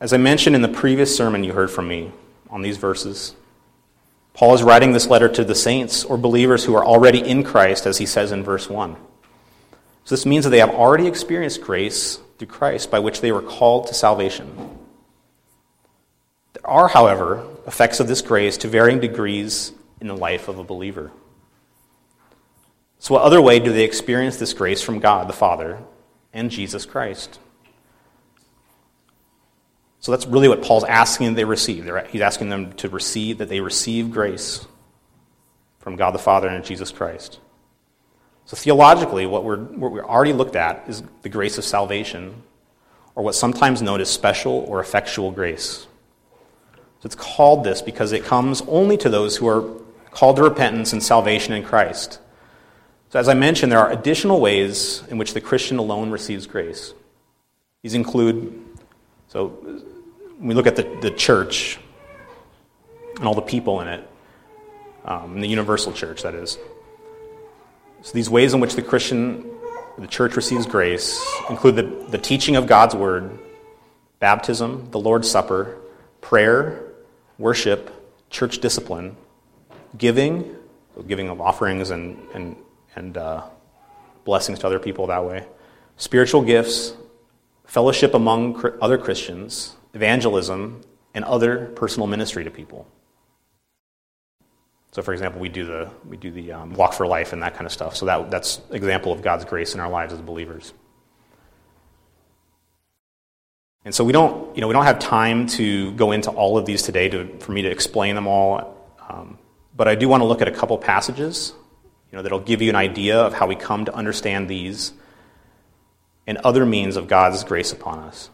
As 0.00 0.14
I 0.14 0.16
mentioned 0.16 0.56
in 0.56 0.62
the 0.62 0.68
previous 0.68 1.14
sermon 1.14 1.44
you 1.44 1.52
heard 1.52 1.70
from 1.70 1.86
me 1.86 2.12
on 2.48 2.62
these 2.62 2.76
verses, 2.76 3.34
Paul 4.34 4.54
is 4.54 4.64
writing 4.64 4.92
this 4.92 5.06
letter 5.06 5.28
to 5.28 5.44
the 5.44 5.54
saints 5.54 6.04
or 6.04 6.18
believers 6.18 6.64
who 6.64 6.74
are 6.74 6.84
already 6.84 7.20
in 7.20 7.44
Christ, 7.44 7.86
as 7.86 7.98
he 7.98 8.06
says 8.06 8.32
in 8.32 8.42
verse 8.42 8.68
1. 8.68 8.96
So 10.04 10.14
this 10.14 10.26
means 10.26 10.44
that 10.44 10.50
they 10.50 10.58
have 10.58 10.70
already 10.70 11.06
experienced 11.06 11.62
grace 11.62 12.18
through 12.38 12.48
Christ 12.48 12.90
by 12.90 12.98
which 12.98 13.20
they 13.20 13.32
were 13.32 13.40
called 13.40 13.86
to 13.86 13.94
salvation. 13.94 14.78
There 16.52 16.66
are, 16.66 16.88
however, 16.88 17.46
effects 17.66 18.00
of 18.00 18.08
this 18.08 18.22
grace 18.22 18.58
to 18.58 18.68
varying 18.68 19.00
degrees 19.00 19.72
in 20.00 20.08
the 20.08 20.16
life 20.16 20.48
of 20.48 20.58
a 20.58 20.64
believer. 20.64 21.12
So, 22.98 23.14
what 23.14 23.22
other 23.22 23.40
way 23.40 23.60
do 23.60 23.72
they 23.72 23.84
experience 23.84 24.36
this 24.36 24.52
grace 24.52 24.82
from 24.82 24.98
God 24.98 25.28
the 25.28 25.32
Father 25.32 25.78
and 26.32 26.50
Jesus 26.50 26.86
Christ? 26.86 27.38
So 30.04 30.12
that's 30.12 30.26
really 30.26 30.48
what 30.48 30.60
Paul's 30.60 30.84
asking 30.84 31.28
that 31.28 31.36
they 31.36 31.46
receive. 31.46 31.90
He's 32.10 32.20
asking 32.20 32.50
them 32.50 32.74
to 32.74 32.90
receive, 32.90 33.38
that 33.38 33.48
they 33.48 33.60
receive 33.60 34.10
grace 34.10 34.66
from 35.78 35.96
God 35.96 36.10
the 36.10 36.18
Father 36.18 36.46
and 36.46 36.62
Jesus 36.62 36.92
Christ. 36.92 37.40
So 38.44 38.54
theologically, 38.54 39.24
what, 39.24 39.44
we're, 39.44 39.56
what 39.56 39.92
we're 39.92 40.04
already 40.04 40.34
looked 40.34 40.56
at 40.56 40.84
is 40.88 41.02
the 41.22 41.30
grace 41.30 41.56
of 41.56 41.64
salvation, 41.64 42.42
or 43.14 43.24
what's 43.24 43.38
sometimes 43.38 43.80
known 43.80 43.98
as 44.02 44.10
special 44.10 44.52
or 44.68 44.78
effectual 44.78 45.30
grace. 45.30 45.86
So 47.00 47.06
it's 47.06 47.14
called 47.14 47.64
this 47.64 47.80
because 47.80 48.12
it 48.12 48.24
comes 48.24 48.60
only 48.68 48.98
to 48.98 49.08
those 49.08 49.38
who 49.38 49.48
are 49.48 49.64
called 50.10 50.36
to 50.36 50.42
repentance 50.42 50.92
and 50.92 51.02
salvation 51.02 51.54
in 51.54 51.62
Christ. 51.62 52.18
So, 53.08 53.18
as 53.18 53.26
I 53.30 53.32
mentioned, 53.32 53.72
there 53.72 53.78
are 53.78 53.90
additional 53.90 54.38
ways 54.38 55.02
in 55.08 55.16
which 55.16 55.32
the 55.32 55.40
Christian 55.40 55.78
alone 55.78 56.10
receives 56.10 56.46
grace. 56.46 56.92
These 57.82 57.94
include, 57.94 58.62
so 59.28 59.82
we 60.38 60.54
look 60.54 60.66
at 60.66 60.76
the, 60.76 60.82
the 61.00 61.10
church 61.10 61.78
and 63.16 63.26
all 63.26 63.34
the 63.34 63.42
people 63.42 63.80
in 63.80 63.88
it, 63.88 64.08
um, 65.04 65.40
the 65.40 65.46
universal 65.46 65.92
church, 65.92 66.22
that 66.22 66.34
is. 66.34 66.58
So, 68.02 68.12
these 68.12 68.28
ways 68.28 68.54
in 68.54 68.60
which 68.60 68.74
the 68.74 68.82
Christian, 68.82 69.50
the 69.98 70.06
church 70.06 70.36
receives 70.36 70.66
grace 70.66 71.24
include 71.48 71.76
the, 71.76 72.06
the 72.10 72.18
teaching 72.18 72.56
of 72.56 72.66
God's 72.66 72.94
word, 72.94 73.38
baptism, 74.18 74.90
the 74.90 74.98
Lord's 74.98 75.30
Supper, 75.30 75.78
prayer, 76.20 76.92
worship, 77.38 77.90
church 78.30 78.58
discipline, 78.58 79.16
giving, 79.96 80.54
so 80.94 81.02
giving 81.02 81.28
of 81.28 81.40
offerings 81.40 81.90
and, 81.90 82.18
and, 82.34 82.56
and 82.96 83.16
uh, 83.16 83.44
blessings 84.24 84.58
to 84.60 84.66
other 84.66 84.78
people 84.78 85.06
that 85.06 85.24
way, 85.24 85.46
spiritual 85.96 86.42
gifts, 86.42 86.94
fellowship 87.66 88.14
among 88.14 88.62
other 88.80 88.98
Christians, 88.98 89.76
evangelism, 89.94 90.82
and 91.14 91.24
other 91.24 91.66
personal 91.76 92.06
ministry 92.06 92.44
to 92.44 92.50
people. 92.50 92.86
So, 94.92 95.02
for 95.02 95.12
example, 95.12 95.40
we 95.40 95.48
do 95.48 95.66
the, 95.66 95.90
we 96.08 96.16
do 96.16 96.30
the 96.30 96.52
um, 96.52 96.74
walk 96.74 96.92
for 96.92 97.06
life 97.06 97.32
and 97.32 97.42
that 97.42 97.54
kind 97.54 97.66
of 97.66 97.72
stuff. 97.72 97.96
So 97.96 98.06
that, 98.06 98.30
that's 98.30 98.60
example 98.70 99.12
of 99.12 99.22
God's 99.22 99.44
grace 99.44 99.74
in 99.74 99.80
our 99.80 99.90
lives 99.90 100.12
as 100.12 100.20
believers. 100.20 100.72
And 103.84 103.94
so 103.94 104.04
we 104.04 104.12
don't, 104.12 104.54
you 104.54 104.60
know, 104.60 104.68
we 104.68 104.72
don't 104.72 104.84
have 104.84 104.98
time 104.98 105.46
to 105.48 105.92
go 105.92 106.12
into 106.12 106.30
all 106.30 106.56
of 106.56 106.64
these 106.64 106.82
today 106.82 107.08
to, 107.08 107.38
for 107.38 107.52
me 107.52 107.62
to 107.62 107.70
explain 107.70 108.14
them 108.14 108.26
all. 108.26 108.76
Um, 109.08 109.38
but 109.76 109.88
I 109.88 109.94
do 109.94 110.08
want 110.08 110.20
to 110.22 110.26
look 110.26 110.40
at 110.40 110.48
a 110.48 110.52
couple 110.52 110.78
passages 110.78 111.52
you 112.14 112.18
know, 112.18 112.22
that'll 112.22 112.38
give 112.38 112.62
you 112.62 112.68
an 112.68 112.76
idea 112.76 113.18
of 113.18 113.34
how 113.34 113.48
we 113.48 113.56
come 113.56 113.86
to 113.86 113.92
understand 113.92 114.48
these 114.48 114.92
and 116.28 116.38
other 116.38 116.64
means 116.64 116.94
of 116.94 117.08
God's 117.08 117.42
grace 117.42 117.72
upon 117.72 117.98
us. 117.98 118.30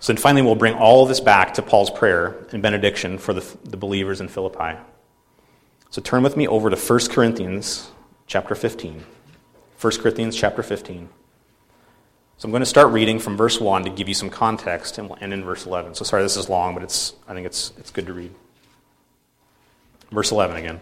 So 0.00 0.12
then 0.12 0.20
finally, 0.20 0.42
we'll 0.42 0.54
bring 0.54 0.74
all 0.74 1.02
of 1.02 1.08
this 1.08 1.20
back 1.20 1.54
to 1.54 1.62
Paul's 1.62 1.90
prayer 1.90 2.46
and 2.52 2.62
benediction 2.62 3.18
for 3.18 3.32
the, 3.32 3.44
the 3.64 3.76
believers 3.76 4.20
in 4.20 4.28
Philippi. 4.28 4.78
So 5.90 6.00
turn 6.00 6.22
with 6.22 6.36
me 6.36 6.46
over 6.46 6.70
to 6.70 6.76
1 6.76 7.00
Corinthians 7.10 7.90
chapter 8.26 8.54
15. 8.54 9.04
1 9.80 9.92
Corinthians 9.96 10.36
chapter 10.36 10.62
15. 10.62 11.08
So 12.36 12.46
I'm 12.46 12.52
going 12.52 12.60
to 12.60 12.66
start 12.66 12.92
reading 12.92 13.18
from 13.18 13.36
verse 13.36 13.60
1 13.60 13.84
to 13.84 13.90
give 13.90 14.06
you 14.06 14.14
some 14.14 14.30
context 14.30 14.98
and 14.98 15.08
we'll 15.08 15.18
end 15.20 15.32
in 15.32 15.42
verse 15.42 15.66
11. 15.66 15.94
So 15.94 16.04
sorry 16.04 16.22
this 16.22 16.36
is 16.36 16.48
long, 16.48 16.74
but 16.74 16.84
it's, 16.84 17.14
I 17.26 17.34
think 17.34 17.46
it's, 17.46 17.72
it's 17.78 17.90
good 17.90 18.06
to 18.06 18.12
read. 18.12 18.32
Verse 20.12 20.30
11 20.30 20.56
again. 20.56 20.80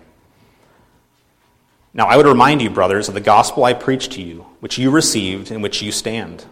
Now 1.94 2.07
I 2.09 2.18
would 2.18 2.26
remind 2.26 2.61
you, 2.61 2.68
brothers, 2.68 3.09
of 3.09 3.14
the 3.14 3.22
gospel 3.22 3.64
I 3.64 3.72
preached 3.72 4.12
to 4.12 4.22
you, 4.22 4.44
which 4.61 4.76
you 4.76 4.90
received, 4.90 5.50
in 5.50 5.62
which 5.62 5.81
you 5.81 5.92
stand, 5.92 6.44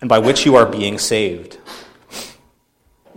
and 0.00 0.08
by 0.08 0.18
which 0.18 0.46
you 0.46 0.56
are 0.56 0.64
being 0.64 0.98
saved 0.98 1.58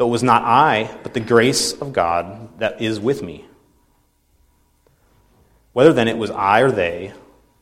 Though 0.00 0.06
it 0.06 0.12
was 0.12 0.22
not 0.22 0.44
I, 0.44 0.90
but 1.02 1.12
the 1.12 1.20
grace 1.20 1.74
of 1.74 1.92
God 1.92 2.58
that 2.58 2.80
is 2.80 2.98
with 2.98 3.22
me. 3.22 3.44
Whether 5.74 5.92
then 5.92 6.08
it 6.08 6.16
was 6.16 6.30
I 6.30 6.60
or 6.60 6.70
they, 6.70 7.12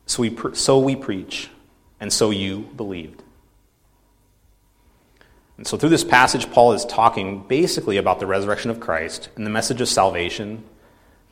so 0.06 0.22
we, 0.22 0.36
so 0.52 0.78
we 0.78 0.94
preach, 0.94 1.50
and 1.98 2.12
so 2.12 2.30
you 2.30 2.60
believed. 2.60 3.24
And 5.56 5.66
so, 5.66 5.76
through 5.76 5.88
this 5.88 6.04
passage, 6.04 6.48
Paul 6.52 6.74
is 6.74 6.84
talking 6.84 7.42
basically 7.48 7.96
about 7.96 8.20
the 8.20 8.26
resurrection 8.28 8.70
of 8.70 8.78
Christ 8.78 9.30
and 9.34 9.44
the 9.44 9.50
message 9.50 9.80
of 9.80 9.88
salvation 9.88 10.62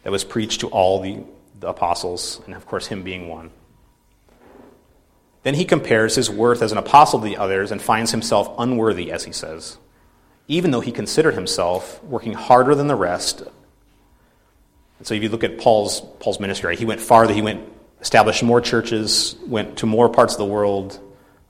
that 0.03 0.11
was 0.11 0.25
preached 0.25 0.59
to 0.63 0.67
all 0.71 1.01
the, 1.01 1.23
the 1.61 1.69
apostles, 1.69 2.41
and 2.47 2.55
of 2.57 2.67
course, 2.67 2.89
him 2.89 3.05
being 3.05 3.29
one. 3.29 3.53
Then 5.45 5.55
he 5.55 5.67
compares 5.67 6.17
his 6.17 6.29
worth 6.29 6.63
as 6.63 6.73
an 6.73 6.79
apostle 6.79 7.21
to 7.21 7.25
the 7.25 7.37
others 7.37 7.71
and 7.71 7.81
finds 7.81 8.11
himself 8.11 8.53
unworthy, 8.59 9.13
as 9.13 9.23
he 9.23 9.31
says, 9.31 9.79
even 10.49 10.71
though 10.71 10.81
he 10.81 10.93
considered 10.93 11.35
himself 11.35 12.03
working 12.05 12.33
harder 12.33 12.75
than 12.75 12.87
the 12.87 12.97
rest 12.97 13.43
and 14.99 15.07
so 15.07 15.15
if 15.15 15.23
you 15.23 15.29
look 15.29 15.45
at 15.45 15.59
Paul's, 15.59 16.01
Paul's 16.21 16.41
ministry, 16.41 16.77
he 16.77 16.85
went 16.85 17.01
farther. 17.01 17.35
He 17.35 17.43
went, 17.43 17.71
established 18.01 18.43
more 18.43 18.61
churches, 18.61 19.37
went 19.47 19.79
to 19.79 19.87
more 19.87 20.09
parts 20.09 20.35
of 20.35 20.39
the 20.39 20.47
world, 20.47 20.99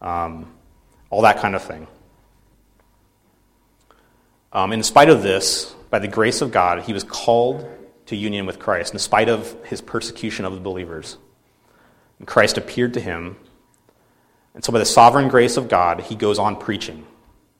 um, 0.02 0.52
all 1.10 1.22
that 1.22 1.38
kind 1.38 1.54
of 1.54 1.62
thing. 1.62 1.86
Um, 4.52 4.72
in 4.72 4.82
spite 4.82 5.08
of 5.08 5.22
this, 5.22 5.74
by 5.90 5.98
the 5.98 6.08
grace 6.08 6.40
of 6.40 6.50
God, 6.50 6.82
he 6.82 6.92
was 6.92 7.04
called 7.04 7.68
to 8.06 8.16
union 8.16 8.46
with 8.46 8.58
Christ, 8.58 8.92
in 8.92 8.98
spite 8.98 9.28
of 9.28 9.56
his 9.64 9.80
persecution 9.80 10.44
of 10.44 10.54
the 10.54 10.60
believers. 10.60 11.18
And 12.18 12.26
Christ 12.26 12.56
appeared 12.56 12.94
to 12.94 13.00
him. 13.00 13.36
And 14.54 14.64
so, 14.64 14.72
by 14.72 14.78
the 14.78 14.86
sovereign 14.86 15.28
grace 15.28 15.56
of 15.56 15.68
God, 15.68 16.00
he 16.00 16.14
goes 16.14 16.38
on 16.38 16.56
preaching. 16.56 17.06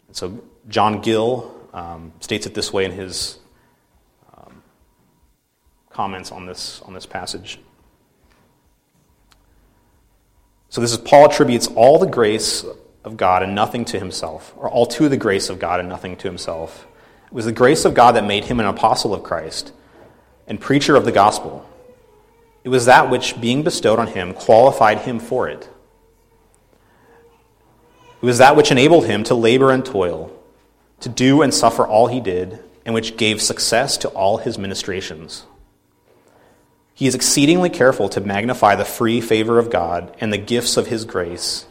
And 0.07 0.17
so, 0.17 0.43
John 0.69 1.01
Gill 1.01 1.55
um, 1.73 2.13
states 2.21 2.47
it 2.47 2.55
this 2.55 2.73
way 2.73 2.85
in 2.85 2.93
his 2.93 3.39
comments 5.97 6.31
on 6.31 6.45
this, 6.45 6.83
on 6.83 6.93
this 6.93 7.07
passage. 7.07 7.59
So 10.69 10.83
this 10.83 10.93
is 10.93 10.99
Paul 10.99 11.31
attributes 11.31 11.69
all 11.69 11.99
the 11.99 12.07
grace 12.07 12.67
of 13.03 13.17
God 13.17 13.43
and 13.43 13.55
nothing 13.55 13.87
to 13.87 13.99
himself, 13.99 14.53
or 14.59 14.69
all 14.69 14.85
to 14.87 15.09
the 15.09 15.17
grace 15.17 15.49
of 15.49 15.59
God 15.59 15.81
and 15.81 15.89
nothing 15.89 16.15
to 16.19 16.29
himself. 16.29 16.87
It 17.29 17.33
was 17.33 17.47
the 17.47 17.53
grace 17.53 17.87
of 17.87 17.95
God 17.95 18.13
that 18.13 18.27
made 18.27 18.45
him 18.45 18.61
an 18.61 18.67
apostle 18.67 19.15
of 19.15 19.23
Christ 19.23 19.73
and 20.47 20.61
preacher 20.61 20.97
of 20.97 21.07
the 21.07 21.13
gospel. 21.13 21.67
It 22.63 22.69
was 22.69 22.85
that 22.85 23.09
which, 23.09 23.41
being 23.41 23.63
bestowed 23.63 23.99
on 23.99 24.09
him, 24.09 24.35
qualified 24.35 24.99
him 24.99 25.19
for 25.19 25.49
it. 25.49 25.67
It 28.21 28.27
was 28.27 28.37
that 28.37 28.55
which 28.55 28.71
enabled 28.71 29.07
him 29.07 29.25
to 29.25 29.35
labor 29.35 29.71
and 29.71 29.83
toil, 29.83 30.36
to 31.01 31.09
do 31.09 31.43
and 31.43 31.53
suffer 31.53 31.87
all 31.87 32.07
he 32.07 32.21
did, 32.21 32.63
and 32.85 32.95
which 32.95 33.17
gave 33.17 33.43
success 33.43 33.97
to 33.99 34.09
all 34.09 34.39
his 34.39 34.59
ministrations. 34.59 35.45
He 36.97 37.07
is 37.07 37.15
exceedingly 37.15 37.69
careful 37.69 38.09
to 38.09 38.23
magnify 38.23 38.75
the 38.75 38.87
free 38.87 39.21
favor 39.21 39.59
of 39.59 39.69
God 39.69 40.17
and 40.19 40.33
the 40.33 40.39
gifts 40.39 40.79
of 40.79 40.87
His 40.87 41.05
grace, 41.05 41.67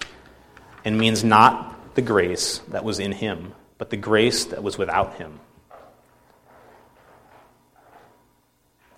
and 0.85 0.99
means 0.99 1.23
not 1.23 1.95
the 1.95 2.03
grace 2.03 2.59
that 2.67 2.83
was 2.83 2.99
in 2.99 3.11
Him, 3.11 3.53
but 3.79 3.89
the 3.89 3.97
grace 3.97 4.45
that 4.45 4.61
was 4.61 4.77
without 4.77 5.15
Him. 5.15 5.39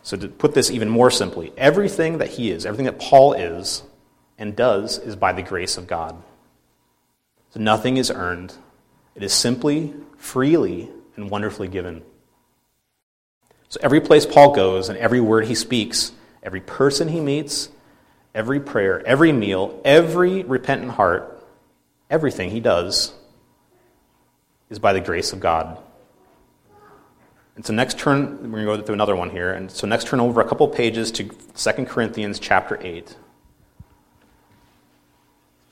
So, 0.04 0.18
to 0.18 0.28
put 0.28 0.54
this 0.54 0.70
even 0.70 0.90
more 0.90 1.10
simply, 1.10 1.54
everything 1.56 2.18
that 2.18 2.32
He 2.32 2.52
is, 2.52 2.66
everything 2.66 2.88
that 2.88 3.00
Paul 3.00 3.32
is 3.32 3.84
and 4.38 4.54
does, 4.54 4.98
is 4.98 5.16
by 5.16 5.32
the 5.32 5.42
grace 5.42 5.78
of 5.78 5.88
God. 5.88 6.22
So, 7.52 7.62
nothing 7.62 7.96
is 7.96 8.12
earned, 8.12 8.54
it 9.18 9.24
is 9.24 9.34
simply, 9.34 9.94
freely, 10.18 10.90
and 11.16 11.30
wonderfully 11.30 11.68
given. 11.68 12.04
So, 13.68 13.80
every 13.84 14.00
place 14.00 14.26
Paul 14.26 14.56
goes 14.56 14.88
and 14.88 14.98
every 14.98 15.20
word 15.20 15.46
he 15.46 15.56
speaks 15.56 16.14
every 16.44 16.62
person 16.62 17.10
he 17.10 17.20
meets, 17.20 17.68
every 18.34 18.60
prayer, 18.60 19.06
every 19.06 19.34
meal, 19.34 19.82
every 19.84 20.44
repentant 20.44 20.92
heart, 20.92 21.44
everything 22.10 22.52
he 22.52 22.62
does 22.62 23.14
is 24.70 24.80
by 24.80 24.94
the 24.94 25.02
grace 25.02 25.34
of 25.34 25.42
God. 25.42 25.78
And 27.58 27.66
so 27.66 27.74
next 27.74 28.00
turn, 28.00 28.52
we're 28.52 28.64
going 28.64 28.78
to 28.78 28.82
go 28.82 28.86
through 28.86 28.94
another 28.94 29.16
one 29.16 29.30
here. 29.32 29.52
And 29.52 29.70
so 29.70 29.88
next 29.88 30.08
turn 30.08 30.22
over 30.22 30.40
a 30.40 30.48
couple 30.48 30.68
pages 30.68 31.12
to 31.14 31.24
2 31.24 31.86
Corinthians 31.86 32.40
chapter 32.40 32.78
8. 32.80 33.16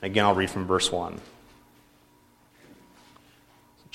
Again, 0.02 0.24
I'll 0.26 0.34
read 0.34 0.50
from 0.50 0.66
verse 0.66 0.92
1. 0.92 1.20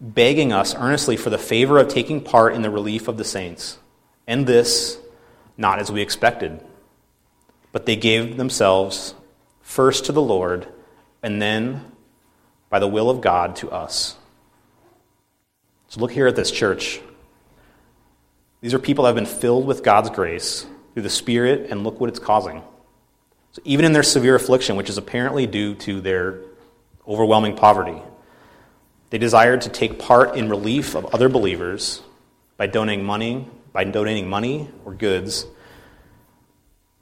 begging 0.00 0.52
us 0.52 0.74
earnestly 0.74 1.16
for 1.16 1.30
the 1.30 1.38
favor 1.38 1.78
of 1.78 1.88
taking 1.88 2.20
part 2.20 2.54
in 2.54 2.62
the 2.62 2.70
relief 2.70 3.08
of 3.08 3.16
the 3.16 3.24
saints, 3.24 3.78
and 4.26 4.46
this 4.46 4.98
not 5.56 5.78
as 5.78 5.90
we 5.90 6.02
expected 6.02 6.60
but 7.74 7.86
they 7.86 7.96
gave 7.96 8.36
themselves 8.36 9.16
first 9.60 10.04
to 10.04 10.12
the 10.12 10.22
Lord 10.22 10.68
and 11.24 11.42
then, 11.42 11.84
by 12.70 12.78
the 12.78 12.86
will 12.86 13.10
of 13.10 13.20
God, 13.20 13.56
to 13.56 13.70
us. 13.72 14.16
So 15.88 16.00
look 16.00 16.12
here 16.12 16.28
at 16.28 16.36
this 16.36 16.52
church. 16.52 17.00
These 18.60 18.74
are 18.74 18.78
people 18.78 19.02
that 19.02 19.08
have 19.08 19.16
been 19.16 19.26
filled 19.26 19.66
with 19.66 19.82
God's 19.82 20.08
grace 20.10 20.64
through 20.92 21.02
the 21.02 21.10
Spirit, 21.10 21.68
and 21.72 21.82
look 21.82 21.98
what 21.98 22.08
it's 22.08 22.20
causing. 22.20 22.62
So 23.50 23.62
even 23.64 23.84
in 23.84 23.92
their 23.92 24.04
severe 24.04 24.36
affliction, 24.36 24.76
which 24.76 24.88
is 24.88 24.96
apparently 24.96 25.48
due 25.48 25.74
to 25.74 26.00
their 26.00 26.42
overwhelming 27.08 27.56
poverty, 27.56 28.00
they 29.14 29.18
desired 29.18 29.60
to 29.60 29.68
take 29.68 30.00
part 30.00 30.34
in 30.34 30.48
relief 30.48 30.96
of 30.96 31.14
other 31.14 31.28
believers 31.28 32.02
by 32.56 32.66
donating 32.66 33.04
money, 33.04 33.48
by 33.72 33.84
donating 33.84 34.28
money 34.28 34.68
or 34.84 34.92
goods 34.92 35.46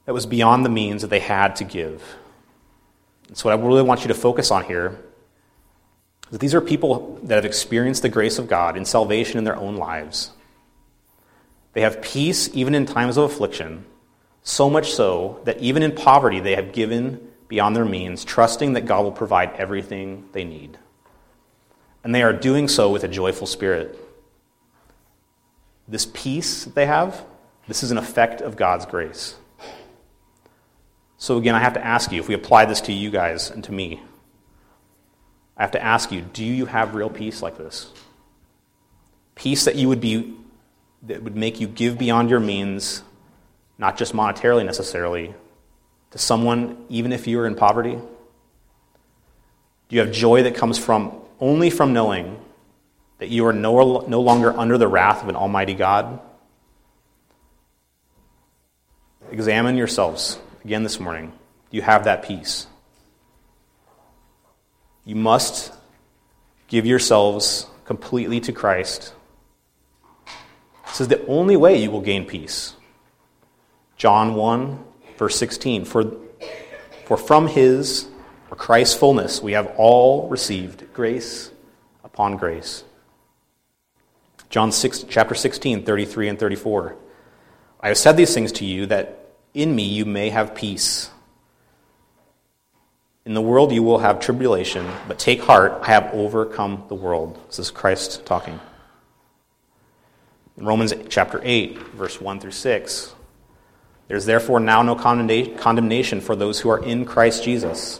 that 0.05 0.13
was 0.13 0.27
beyond 0.27 0.63
the 0.63 0.69
means 0.69 1.01
that 1.01 1.07
they 1.07 1.17
had 1.17 1.55
to 1.55 1.63
give. 1.63 2.03
And 3.29 3.35
so, 3.35 3.49
what 3.49 3.57
I 3.57 3.65
really 3.65 3.81
want 3.81 4.01
you 4.01 4.09
to 4.09 4.13
focus 4.13 4.51
on 4.51 4.63
here 4.63 4.99
is 6.25 6.33
that 6.33 6.37
these 6.39 6.53
are 6.53 6.61
people 6.61 7.19
that 7.23 7.33
have 7.33 7.45
experienced 7.45 8.03
the 8.03 8.09
grace 8.09 8.37
of 8.37 8.47
God 8.47 8.77
in 8.77 8.85
salvation 8.85 9.39
in 9.39 9.43
their 9.43 9.57
own 9.57 9.77
lives. 9.77 10.29
They 11.71 11.81
have 11.81 12.03
peace 12.03 12.47
even 12.53 12.75
in 12.75 12.85
times 12.85 13.17
of 13.17 13.23
affliction, 13.23 13.85
so 14.43 14.69
much 14.69 14.93
so 14.93 15.41
that 15.45 15.57
even 15.61 15.81
in 15.81 15.93
poverty 15.93 16.39
they 16.39 16.57
have 16.57 16.73
given 16.73 17.31
beyond 17.47 17.75
their 17.75 17.85
means, 17.85 18.23
trusting 18.23 18.73
that 18.73 18.85
God 18.85 19.01
will 19.01 19.11
provide 19.11 19.53
everything 19.53 20.29
they 20.33 20.43
need. 20.43 20.77
And 22.03 22.13
they 22.13 22.23
are 22.23 22.33
doing 22.33 22.67
so 22.67 22.91
with 22.91 23.03
a 23.03 23.07
joyful 23.07 23.47
spirit. 23.47 23.99
this 25.87 26.05
peace 26.05 26.65
they 26.65 26.85
have, 26.85 27.25
this 27.67 27.83
is 27.83 27.91
an 27.91 27.97
effect 27.97 28.41
of 28.41 28.55
God's 28.55 28.85
grace. 28.85 29.35
So, 31.17 31.37
again, 31.37 31.55
I 31.55 31.59
have 31.59 31.75
to 31.75 31.85
ask 31.85 32.11
you 32.11 32.19
if 32.19 32.27
we 32.27 32.35
apply 32.35 32.65
this 32.65 32.81
to 32.81 32.93
you 32.93 33.09
guys 33.09 33.49
and 33.49 33.63
to 33.63 33.71
me, 33.71 34.01
I 35.55 35.61
have 35.61 35.71
to 35.71 35.81
ask 35.81 36.11
you 36.11 36.21
do 36.21 36.43
you 36.43 36.65
have 36.65 36.95
real 36.95 37.09
peace 37.09 37.41
like 37.41 37.57
this? 37.57 37.89
Peace 39.35 39.65
that 39.65 39.75
you 39.75 39.87
would 39.87 40.01
be, 40.01 40.35
that 41.03 41.23
would 41.23 41.35
make 41.35 41.61
you 41.61 41.67
give 41.67 41.97
beyond 41.97 42.29
your 42.29 42.39
means, 42.39 43.03
not 43.77 43.97
just 43.97 44.13
monetarily 44.13 44.65
necessarily, 44.65 45.33
to 46.11 46.17
someone, 46.17 46.85
even 46.89 47.11
if 47.11 47.27
you 47.27 47.39
are 47.39 47.47
in 47.47 47.55
poverty? 47.55 47.93
Do 47.93 49.95
you 49.95 50.01
have 50.01 50.11
joy 50.11 50.43
that 50.43 50.55
comes 50.55 50.77
from 50.77 51.22
only 51.43 51.69
from 51.69 51.91
knowing 51.91 52.39
that 53.17 53.27
you 53.27 53.45
are 53.45 53.51
no, 53.51 53.99
no 54.07 54.21
longer 54.21 54.57
under 54.57 54.77
the 54.77 54.87
wrath 54.87 55.21
of 55.21 55.27
an 55.27 55.35
almighty 55.35 55.73
God? 55.73 56.21
Examine 59.29 59.75
yourselves 59.75 60.39
again 60.63 60.83
this 60.83 61.01
morning. 61.01 61.33
Do 61.69 61.75
you 61.75 61.81
have 61.81 62.05
that 62.05 62.23
peace? 62.23 62.65
You 65.03 65.17
must 65.17 65.73
give 66.69 66.85
yourselves 66.85 67.67
completely 67.83 68.39
to 68.39 68.53
Christ. 68.53 69.13
This 70.87 71.01
is 71.01 71.09
the 71.09 71.25
only 71.27 71.57
way 71.57 71.81
you 71.83 71.91
will 71.91 72.01
gain 72.01 72.25
peace. 72.25 72.73
John 73.97 74.35
1, 74.35 74.81
verse 75.17 75.35
16. 75.35 75.83
For, 75.83 76.15
for 77.05 77.17
from 77.17 77.47
his, 77.47 78.07
or 78.53 78.55
Christ's 78.55 78.95
fullness, 78.95 79.41
we 79.41 79.53
have 79.53 79.73
all 79.77 80.29
received 80.29 80.93
grace 80.93 81.49
upon 82.03 82.37
grace. 82.37 82.83
John 84.51 84.71
6, 84.71 85.05
chapter 85.09 85.33
16, 85.33 85.83
33 85.83 86.29
and 86.29 86.37
34. 86.37 86.95
I 87.79 87.87
have 87.87 87.97
said 87.97 88.15
these 88.15 88.31
things 88.31 88.51
to 88.51 88.65
you 88.65 88.85
that 88.85 89.33
in 89.55 89.75
me 89.75 89.85
you 89.85 90.05
may 90.05 90.29
have 90.29 90.53
peace. 90.53 91.09
In 93.25 93.33
the 93.33 93.41
world 93.41 93.71
you 93.71 93.81
will 93.81 93.97
have 93.97 94.19
tribulation, 94.19 94.87
but 95.07 95.17
take 95.17 95.41
heart, 95.41 95.79
I 95.81 95.87
have 95.87 96.13
overcome 96.13 96.83
the 96.89 96.95
world. 96.95 97.39
This 97.47 97.57
is 97.57 97.71
Christ 97.71 98.23
talking. 98.23 98.59
In 100.57 100.65
Romans 100.65 100.93
chapter 101.09 101.41
8, 101.43 101.79
verse 101.79 102.21
1 102.21 102.39
through 102.39 102.51
6, 102.51 103.15
there's 104.09 104.25
therefore 104.25 104.59
now 104.59 104.83
no 104.83 104.93
condemnation 104.93 106.21
for 106.21 106.35
those 106.35 106.59
who 106.59 106.69
are 106.69 106.83
in 106.85 107.05
Christ 107.05 107.43
Jesus. 107.43 107.99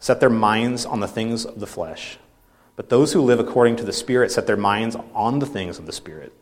set 0.00 0.18
their 0.18 0.28
minds 0.28 0.84
on 0.84 0.98
the 0.98 1.06
things 1.06 1.44
of 1.44 1.60
the 1.60 1.66
flesh, 1.66 2.18
but 2.74 2.88
those 2.88 3.12
who 3.12 3.22
live 3.22 3.38
according 3.38 3.76
to 3.76 3.84
the 3.84 3.92
Spirit 3.92 4.32
set 4.32 4.48
their 4.48 4.56
minds 4.56 4.96
on 5.14 5.38
the 5.38 5.46
things 5.46 5.78
of 5.78 5.86
the 5.86 5.92
Spirit. 5.92 6.32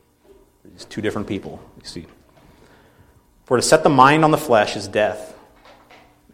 These 0.65 0.87
two 0.87 1.03
different 1.03 1.29
people, 1.29 1.61
you 1.77 1.87
see. 1.87 2.07
For 3.45 3.57
to 3.57 3.63
set 3.63 3.83
the 3.83 3.91
mind 3.91 4.25
on 4.25 4.31
the 4.31 4.39
flesh 4.39 4.77
is 4.77 4.89
death 4.89 5.35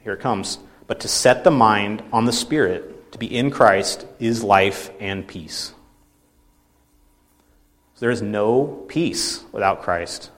here 0.05 0.13
it 0.13 0.21
comes. 0.21 0.59
But 0.87 1.01
to 1.01 1.09
set 1.09 1.43
the 1.43 1.51
mind 1.51 2.03
on 2.13 2.27
the 2.27 2.33
Spirit, 2.33 3.13
to 3.13 3.19
be 3.19 3.35
in 3.35 3.51
Christ, 3.51 4.07
is 4.21 4.45
life 4.45 4.91
and 5.01 5.27
peace. 5.27 5.73
So 7.95 8.01
there 8.01 8.11
is 8.11 8.21
no 8.21 8.85
peace 8.87 9.43
without 9.51 9.83
Christ. 9.83 10.31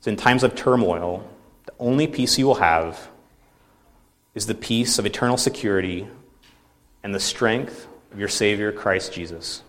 So 0.00 0.10
in 0.10 0.16
times 0.16 0.42
of 0.42 0.56
turmoil, 0.56 1.28
the 1.66 1.72
only 1.78 2.08
peace 2.08 2.36
you 2.36 2.46
will 2.46 2.56
have 2.56 3.08
is 4.34 4.46
the 4.46 4.54
peace 4.54 4.98
of 4.98 5.06
eternal 5.06 5.36
security 5.36 6.06
and 7.02 7.14
the 7.14 7.20
strength 7.20 7.86
of 8.12 8.18
your 8.18 8.28
Savior, 8.28 8.72
Christ 8.72 9.12
Jesus. 9.12 9.62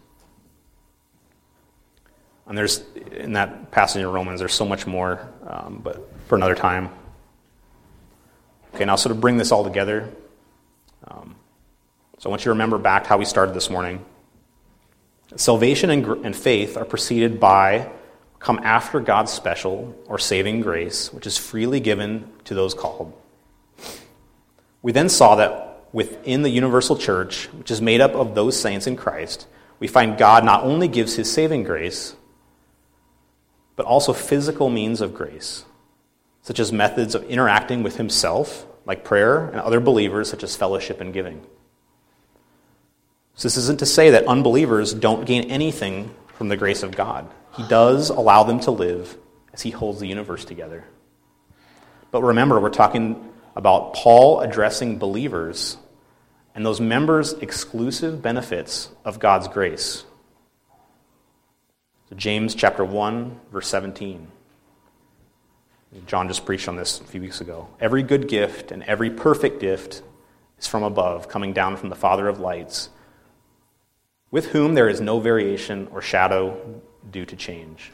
And 2.47 2.58
there's, 2.58 2.84
in 3.12 3.34
that 3.34 3.71
passage 3.71 4.02
in 4.02 4.08
Romans, 4.08 4.39
there's 4.39 4.54
so 4.54 4.65
much 4.65 4.86
more, 4.86 5.28
um, 5.47 5.80
but 5.84 6.12
for 6.28 6.36
another 6.36 6.56
time. 6.56 6.89
Okay, 8.76 8.86
now, 8.86 8.95
sort 8.95 9.15
of 9.15 9.21
bring 9.21 9.38
this 9.38 9.52
all 9.52 9.63
together, 9.63 10.10
um, 11.08 11.36
so 12.19 12.30
I 12.30 12.32
want 12.32 12.41
you 12.41 12.45
to 12.45 12.52
remember 12.52 12.78
back 12.78 13.08
how 13.08 13.17
we 13.17 13.26
started 13.26 13.56
this 13.56 13.69
morning. 13.69 14.04
Salvation 15.36 15.89
and, 15.89 16.06
and 16.26 16.36
faith 16.36 16.78
are 16.78 16.86
preceded 16.86 17.39
by, 17.39 17.89
come 18.39 18.60
after 18.63 19.00
God's 19.00 19.32
special 19.32 19.95
or 20.08 20.19
saving 20.19 20.62
grace, 20.62 21.12
which 21.13 21.26
is 21.26 21.38
freely 21.38 21.80
given 21.80 22.30
to 22.45 22.54
those 22.54 22.74
called. 22.74 23.13
We 24.82 24.91
then 24.91 25.10
saw 25.10 25.36
that 25.36 25.86
within 25.91 26.41
the 26.41 26.50
universal 26.50 26.98
church, 26.98 27.46
which 27.54 27.72
is 27.72 27.82
made 27.82 28.02
up 28.02 28.13
of 28.13 28.36
those 28.36 28.60
saints 28.60 28.88
in 28.88 28.96
Christ, 28.96 29.48
we 29.80 29.88
find 29.88 30.17
God 30.17 30.44
not 30.44 30.63
only 30.63 30.88
gives 30.88 31.15
his 31.15 31.32
saving 31.32 31.63
grace, 31.63 32.15
but 33.76 33.86
also 33.86 34.13
physical 34.13 34.70
means 34.70 35.02
of 35.02 35.13
grace 35.13 35.65
such 36.41 36.60
as 36.60 36.72
methods 36.72 37.15
of 37.15 37.24
interacting 37.26 37.84
with 37.84 37.98
himself, 37.98 38.65
like 38.86 39.04
prayer, 39.04 39.48
and 39.50 39.62
other 39.62 39.80
believers, 39.80 40.30
such 40.30 40.44
as 40.44 40.56
fellowship 40.56 41.02
and 41.02 41.13
giving. 41.13 41.41
So, 43.36 43.48
this 43.48 43.58
isn't 43.58 43.80
to 43.80 43.86
say 43.86 44.12
that 44.12 44.28
unbelievers 44.28 44.94
don't 44.94 45.26
gain 45.26 45.50
anything 45.50 46.13
from 46.38 46.50
the 46.50 46.58
grace 46.58 46.84
of 46.84 46.96
God. 46.96 47.30
He 47.56 47.67
does 47.67 48.10
allow 48.10 48.44
them 48.44 48.60
to 48.62 48.72
live 48.72 49.17
as 49.54 49.62
he 49.62 49.70
holds 49.70 50.00
the 50.00 50.08
universe 50.08 50.46
together. 50.46 50.84
But 52.12 52.24
remember, 52.24 52.60
we're 52.60 52.70
talking 52.70 53.31
about 53.56 53.94
Paul 53.94 54.42
addressing 54.42 54.98
believers 54.98 55.78
and 56.54 56.66
those 56.66 56.82
members' 56.82 57.34
exclusive 57.34 58.22
benefits 58.22 58.90
of 59.06 59.20
God's 59.20 59.48
grace. 59.48 60.04
So 62.10 62.16
James 62.16 62.56
chapter 62.56 62.84
1, 62.84 63.40
verse 63.52 63.68
17. 63.68 64.28
John 66.06 66.28
just 66.28 66.46
preached 66.46 66.68
on 66.68 66.76
this 66.76 67.02
a 67.02 67.04
few 67.04 67.22
weeks 67.22 67.42
ago. 67.42 67.68
Every 67.80 68.04
good 68.04 68.28
gift 68.28 68.72
and 68.72 68.84
every 68.84 69.10
perfect 69.10 69.60
gift 69.60 70.02
is 70.58 70.68
from 70.68 70.84
above, 70.84 71.28
coming 71.28 71.54
down 71.54 71.76
from 71.76 71.90
the 71.90 71.96
Father 71.96 72.28
of 72.28 72.40
lights, 72.40 72.90
with 74.30 74.48
whom 74.48 74.74
there 74.74 74.88
is 74.88 75.02
no 75.02 75.20
variation 75.20 75.88
or 75.92 76.02
shadow 76.02 76.82
due 77.10 77.26
to 77.26 77.36
change. 77.36 77.92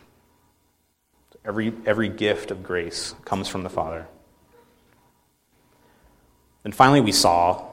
Every, 1.43 1.73
every 1.85 2.09
gift 2.09 2.51
of 2.51 2.61
grace 2.61 3.15
comes 3.23 3.47
from 3.47 3.63
the 3.63 3.69
Father. 3.69 4.07
And 6.67 6.75
finally, 6.75 6.99
we 6.99 7.13
saw 7.13 7.63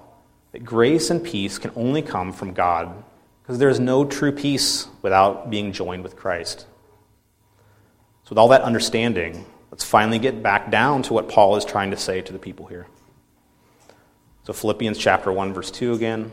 that 0.52 0.64
grace 0.64 1.10
and 1.10 1.24
peace 1.24 1.58
can 1.58 1.72
only 1.74 2.00
come 2.00 2.30
from 2.30 2.54
God 2.54 3.02
because 3.42 3.58
there 3.58 3.68
is 3.68 3.80
no 3.80 4.04
true 4.04 4.30
peace 4.30 4.86
without 5.02 5.50
being 5.50 5.72
joined 5.72 6.04
with 6.04 6.14
Christ. 6.14 6.60
So, 8.22 8.28
with 8.30 8.38
all 8.38 8.48
that 8.48 8.62
understanding, 8.62 9.44
Let's 9.74 9.82
finally 9.82 10.20
get 10.20 10.40
back 10.40 10.70
down 10.70 11.02
to 11.02 11.14
what 11.14 11.28
Paul 11.28 11.56
is 11.56 11.64
trying 11.64 11.90
to 11.90 11.96
say 11.96 12.22
to 12.22 12.32
the 12.32 12.38
people 12.38 12.66
here. 12.66 12.86
So, 14.44 14.52
Philippians 14.52 14.96
chapter 14.96 15.32
1, 15.32 15.52
verse 15.52 15.72
2 15.72 15.94
again. 15.94 16.30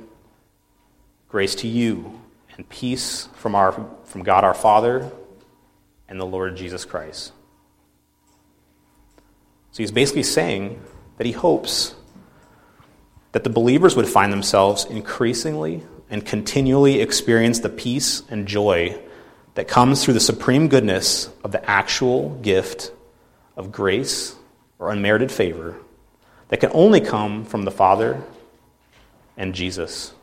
Grace 1.28 1.56
to 1.56 1.68
you 1.68 2.22
and 2.56 2.70
peace 2.70 3.30
from, 3.34 3.56
our, 3.56 3.72
from 4.04 4.22
God 4.22 4.44
our 4.44 4.54
Father 4.54 5.10
and 6.08 6.20
the 6.20 6.26
Lord 6.26 6.56
Jesus 6.56 6.86
Christ. 6.86 7.32
So, 9.72 9.78
he's 9.78 9.92
basically 9.92 10.22
saying 10.22 10.80
that 11.18 11.26
he 11.26 11.32
hopes 11.32 11.96
that 13.32 13.44
the 13.44 13.50
believers 13.50 13.96
would 13.96 14.08
find 14.08 14.32
themselves 14.32 14.86
increasingly 14.86 15.84
and 16.10 16.26
continually 16.26 17.00
experience 17.00 17.60
the 17.60 17.70
peace 17.70 18.24
and 18.30 18.48
joy 18.48 19.00
that 19.56 19.68
comes 19.68 20.04
through 20.04 20.14
the 20.14 20.20
supreme 20.20 20.68
goodness 20.68 21.30
of 21.44 21.52
the 21.52 21.70
actual 21.70 22.30
gift 22.42 22.92
of 23.56 23.72
grace 23.72 24.36
or 24.80 24.92
unmerited 24.92 25.32
favor 25.32 25.78
that 26.50 26.60
can 26.60 26.72
only 26.74 27.00
come 27.00 27.46
from 27.46 27.64
the 27.64 27.72
Father 27.72 28.22
and 29.38 29.56
Jesus. 29.56 30.14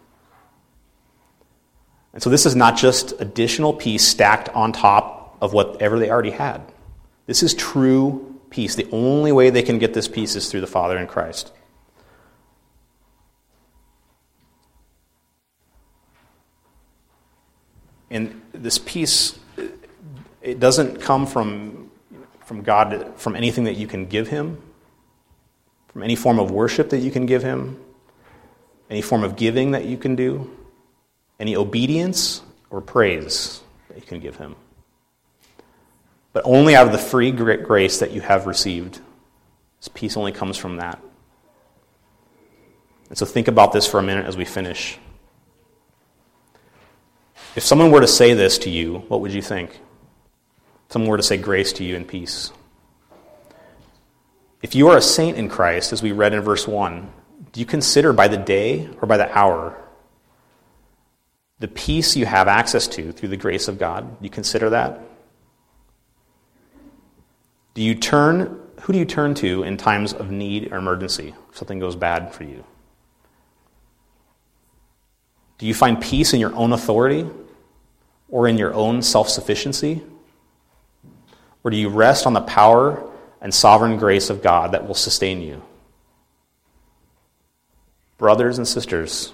And 2.12 2.22
so 2.22 2.28
this 2.30 2.44
is 2.44 2.54
not 2.54 2.76
just 2.76 3.18
additional 3.20 3.72
peace 3.72 4.06
stacked 4.06 4.48
on 4.50 4.72
top 4.72 5.36
of 5.40 5.52
whatever 5.52 5.98
they 5.98 6.10
already 6.10 6.30
had. 6.30 6.60
This 7.26 7.42
is 7.42 7.54
true 7.54 8.40
peace. 8.50 8.74
The 8.74 8.88
only 8.92 9.32
way 9.32 9.50
they 9.50 9.62
can 9.62 9.78
get 9.78 9.94
this 9.94 10.08
peace 10.08 10.34
is 10.36 10.50
through 10.50 10.60
the 10.60 10.66
Father 10.66 10.96
and 10.96 11.08
Christ. 11.08 11.52
And 18.10 18.42
this 18.68 18.76
peace, 18.76 19.38
it 20.42 20.60
doesn't 20.60 21.00
come 21.00 21.26
from 21.26 21.90
from 22.44 22.62
God, 22.62 23.14
from 23.16 23.34
anything 23.34 23.64
that 23.64 23.76
you 23.78 23.86
can 23.86 24.04
give 24.04 24.28
Him, 24.28 24.60
from 25.88 26.02
any 26.02 26.14
form 26.14 26.38
of 26.38 26.50
worship 26.50 26.90
that 26.90 26.98
you 26.98 27.10
can 27.10 27.24
give 27.24 27.42
Him, 27.42 27.80
any 28.90 29.00
form 29.00 29.24
of 29.24 29.36
giving 29.36 29.70
that 29.70 29.86
you 29.86 29.96
can 29.96 30.16
do, 30.16 30.54
any 31.40 31.56
obedience 31.56 32.42
or 32.68 32.82
praise 32.82 33.62
that 33.88 33.96
you 33.96 34.02
can 34.02 34.20
give 34.20 34.36
Him. 34.36 34.54
But 36.34 36.42
only 36.44 36.76
out 36.76 36.84
of 36.84 36.92
the 36.92 36.98
free 36.98 37.32
grace 37.32 38.00
that 38.00 38.10
you 38.10 38.20
have 38.20 38.46
received. 38.46 39.00
This 39.80 39.88
peace 39.88 40.14
only 40.14 40.32
comes 40.32 40.58
from 40.58 40.76
that. 40.76 41.00
And 43.08 43.16
so 43.16 43.24
think 43.24 43.48
about 43.48 43.72
this 43.72 43.86
for 43.86 43.98
a 43.98 44.02
minute 44.02 44.26
as 44.26 44.36
we 44.36 44.44
finish. 44.44 44.98
If 47.58 47.64
someone 47.64 47.90
were 47.90 48.02
to 48.02 48.06
say 48.06 48.34
this 48.34 48.56
to 48.58 48.70
you, 48.70 48.98
what 49.08 49.20
would 49.20 49.32
you 49.32 49.42
think? 49.42 49.70
If 49.72 50.92
someone 50.92 51.10
were 51.10 51.16
to 51.16 51.24
say 51.24 51.36
grace 51.36 51.72
to 51.72 51.84
you 51.84 51.96
and 51.96 52.06
peace. 52.06 52.52
If 54.62 54.76
you 54.76 54.90
are 54.90 54.96
a 54.96 55.02
saint 55.02 55.36
in 55.36 55.48
Christ, 55.48 55.92
as 55.92 56.00
we 56.00 56.12
read 56.12 56.34
in 56.34 56.40
verse 56.40 56.68
1, 56.68 57.12
do 57.50 57.58
you 57.58 57.66
consider 57.66 58.12
by 58.12 58.28
the 58.28 58.36
day 58.36 58.88
or 59.02 59.08
by 59.08 59.16
the 59.16 59.36
hour 59.36 59.76
the 61.58 61.66
peace 61.66 62.14
you 62.14 62.26
have 62.26 62.46
access 62.46 62.86
to 62.86 63.10
through 63.10 63.30
the 63.30 63.36
grace 63.36 63.66
of 63.66 63.76
God? 63.76 64.20
Do 64.20 64.24
you 64.24 64.30
consider 64.30 64.70
that? 64.70 65.00
Do 67.74 67.82
you 67.82 67.96
turn 67.96 68.60
who 68.82 68.92
do 68.92 69.00
you 69.00 69.04
turn 69.04 69.34
to 69.34 69.64
in 69.64 69.78
times 69.78 70.12
of 70.12 70.30
need 70.30 70.72
or 70.72 70.76
emergency 70.76 71.34
if 71.50 71.58
something 71.58 71.80
goes 71.80 71.96
bad 71.96 72.32
for 72.32 72.44
you? 72.44 72.62
Do 75.58 75.66
you 75.66 75.74
find 75.74 76.00
peace 76.00 76.32
in 76.32 76.38
your 76.38 76.54
own 76.54 76.72
authority 76.72 77.28
or 78.28 78.48
in 78.48 78.58
your 78.58 78.74
own 78.74 79.02
self 79.02 79.28
sufficiency? 79.28 80.02
Or 81.64 81.70
do 81.70 81.76
you 81.76 81.88
rest 81.88 82.26
on 82.26 82.32
the 82.32 82.40
power 82.40 83.02
and 83.40 83.52
sovereign 83.52 83.98
grace 83.98 84.30
of 84.30 84.42
God 84.42 84.72
that 84.72 84.86
will 84.86 84.94
sustain 84.94 85.40
you? 85.40 85.62
Brothers 88.16 88.58
and 88.58 88.66
sisters, 88.66 89.32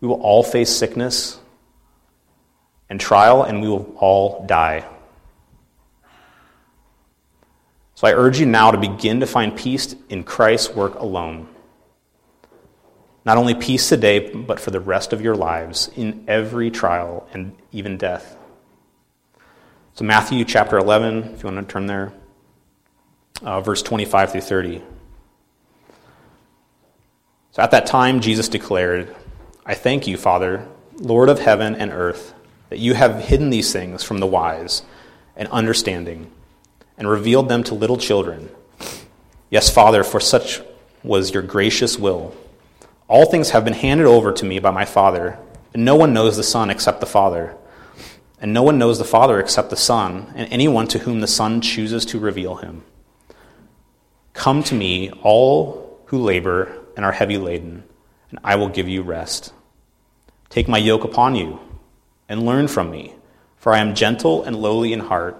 we 0.00 0.08
will 0.08 0.20
all 0.20 0.42
face 0.42 0.70
sickness 0.70 1.38
and 2.88 3.00
trial, 3.00 3.44
and 3.44 3.62
we 3.62 3.68
will 3.68 3.94
all 3.98 4.44
die. 4.46 4.84
So 7.94 8.06
I 8.06 8.14
urge 8.14 8.40
you 8.40 8.46
now 8.46 8.70
to 8.70 8.78
begin 8.78 9.20
to 9.20 9.26
find 9.26 9.54
peace 9.54 9.94
in 10.08 10.24
Christ's 10.24 10.74
work 10.74 10.96
alone. 10.96 11.46
Not 13.24 13.36
only 13.36 13.54
peace 13.54 13.88
today, 13.88 14.32
but 14.32 14.58
for 14.58 14.70
the 14.70 14.80
rest 14.80 15.12
of 15.12 15.20
your 15.20 15.34
lives 15.34 15.90
in 15.94 16.24
every 16.26 16.70
trial 16.70 17.28
and 17.32 17.54
even 17.70 17.98
death. 17.98 18.36
So, 19.94 20.04
Matthew 20.04 20.44
chapter 20.44 20.78
11, 20.78 21.34
if 21.34 21.42
you 21.42 21.50
want 21.50 21.68
to 21.68 21.72
turn 21.72 21.86
there, 21.86 22.12
uh, 23.42 23.60
verse 23.60 23.82
25 23.82 24.32
through 24.32 24.40
30. 24.40 24.82
So, 27.52 27.62
at 27.62 27.72
that 27.72 27.86
time, 27.86 28.20
Jesus 28.20 28.48
declared, 28.48 29.14
I 29.66 29.74
thank 29.74 30.06
you, 30.06 30.16
Father, 30.16 30.66
Lord 30.96 31.28
of 31.28 31.40
heaven 31.40 31.74
and 31.74 31.92
earth, 31.92 32.32
that 32.70 32.78
you 32.78 32.94
have 32.94 33.24
hidden 33.24 33.50
these 33.50 33.72
things 33.72 34.02
from 34.02 34.18
the 34.18 34.26
wise 34.26 34.82
and 35.36 35.48
understanding 35.48 36.30
and 36.96 37.08
revealed 37.08 37.48
them 37.48 37.64
to 37.64 37.74
little 37.74 37.96
children. 37.96 38.48
Yes, 39.50 39.68
Father, 39.68 40.04
for 40.04 40.20
such 40.20 40.60
was 41.02 41.34
your 41.34 41.42
gracious 41.42 41.98
will. 41.98 42.34
All 43.10 43.26
things 43.26 43.50
have 43.50 43.64
been 43.64 43.74
handed 43.74 44.06
over 44.06 44.30
to 44.30 44.44
me 44.44 44.60
by 44.60 44.70
my 44.70 44.84
Father, 44.84 45.36
and 45.74 45.84
no 45.84 45.96
one 45.96 46.12
knows 46.12 46.36
the 46.36 46.44
Son 46.44 46.70
except 46.70 47.00
the 47.00 47.06
Father, 47.06 47.56
and 48.40 48.54
no 48.54 48.62
one 48.62 48.78
knows 48.78 48.98
the 48.98 49.04
Father 49.04 49.40
except 49.40 49.68
the 49.70 49.76
Son, 49.76 50.32
and 50.36 50.46
anyone 50.52 50.86
to 50.86 51.00
whom 51.00 51.20
the 51.20 51.26
Son 51.26 51.60
chooses 51.60 52.06
to 52.06 52.20
reveal 52.20 52.54
him. 52.54 52.84
Come 54.32 54.62
to 54.62 54.76
me, 54.76 55.10
all 55.24 55.98
who 56.04 56.22
labor 56.22 56.72
and 56.96 57.04
are 57.04 57.10
heavy 57.10 57.36
laden, 57.36 57.82
and 58.30 58.38
I 58.44 58.54
will 58.54 58.68
give 58.68 58.88
you 58.88 59.02
rest. 59.02 59.52
Take 60.48 60.68
my 60.68 60.78
yoke 60.78 61.02
upon 61.02 61.34
you, 61.34 61.58
and 62.28 62.46
learn 62.46 62.68
from 62.68 62.92
me, 62.92 63.16
for 63.56 63.74
I 63.74 63.80
am 63.80 63.96
gentle 63.96 64.44
and 64.44 64.54
lowly 64.54 64.92
in 64.92 65.00
heart, 65.00 65.36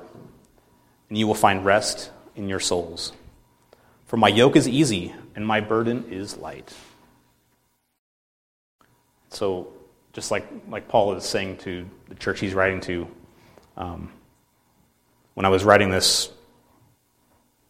and 1.08 1.16
you 1.16 1.28
will 1.28 1.34
find 1.34 1.64
rest 1.64 2.10
in 2.34 2.48
your 2.48 2.58
souls. 2.58 3.12
For 4.06 4.16
my 4.16 4.26
yoke 4.26 4.56
is 4.56 4.66
easy, 4.66 5.14
and 5.36 5.46
my 5.46 5.60
burden 5.60 6.06
is 6.10 6.36
light. 6.36 6.74
So, 9.30 9.68
just 10.12 10.30
like, 10.30 10.46
like 10.68 10.88
Paul 10.88 11.14
is 11.14 11.24
saying 11.24 11.58
to 11.58 11.88
the 12.08 12.14
church 12.16 12.40
he's 12.40 12.54
writing 12.54 12.80
to, 12.82 13.08
um, 13.76 14.12
when 15.34 15.46
I 15.46 15.48
was 15.48 15.64
writing 15.64 15.90
this, 15.90 16.30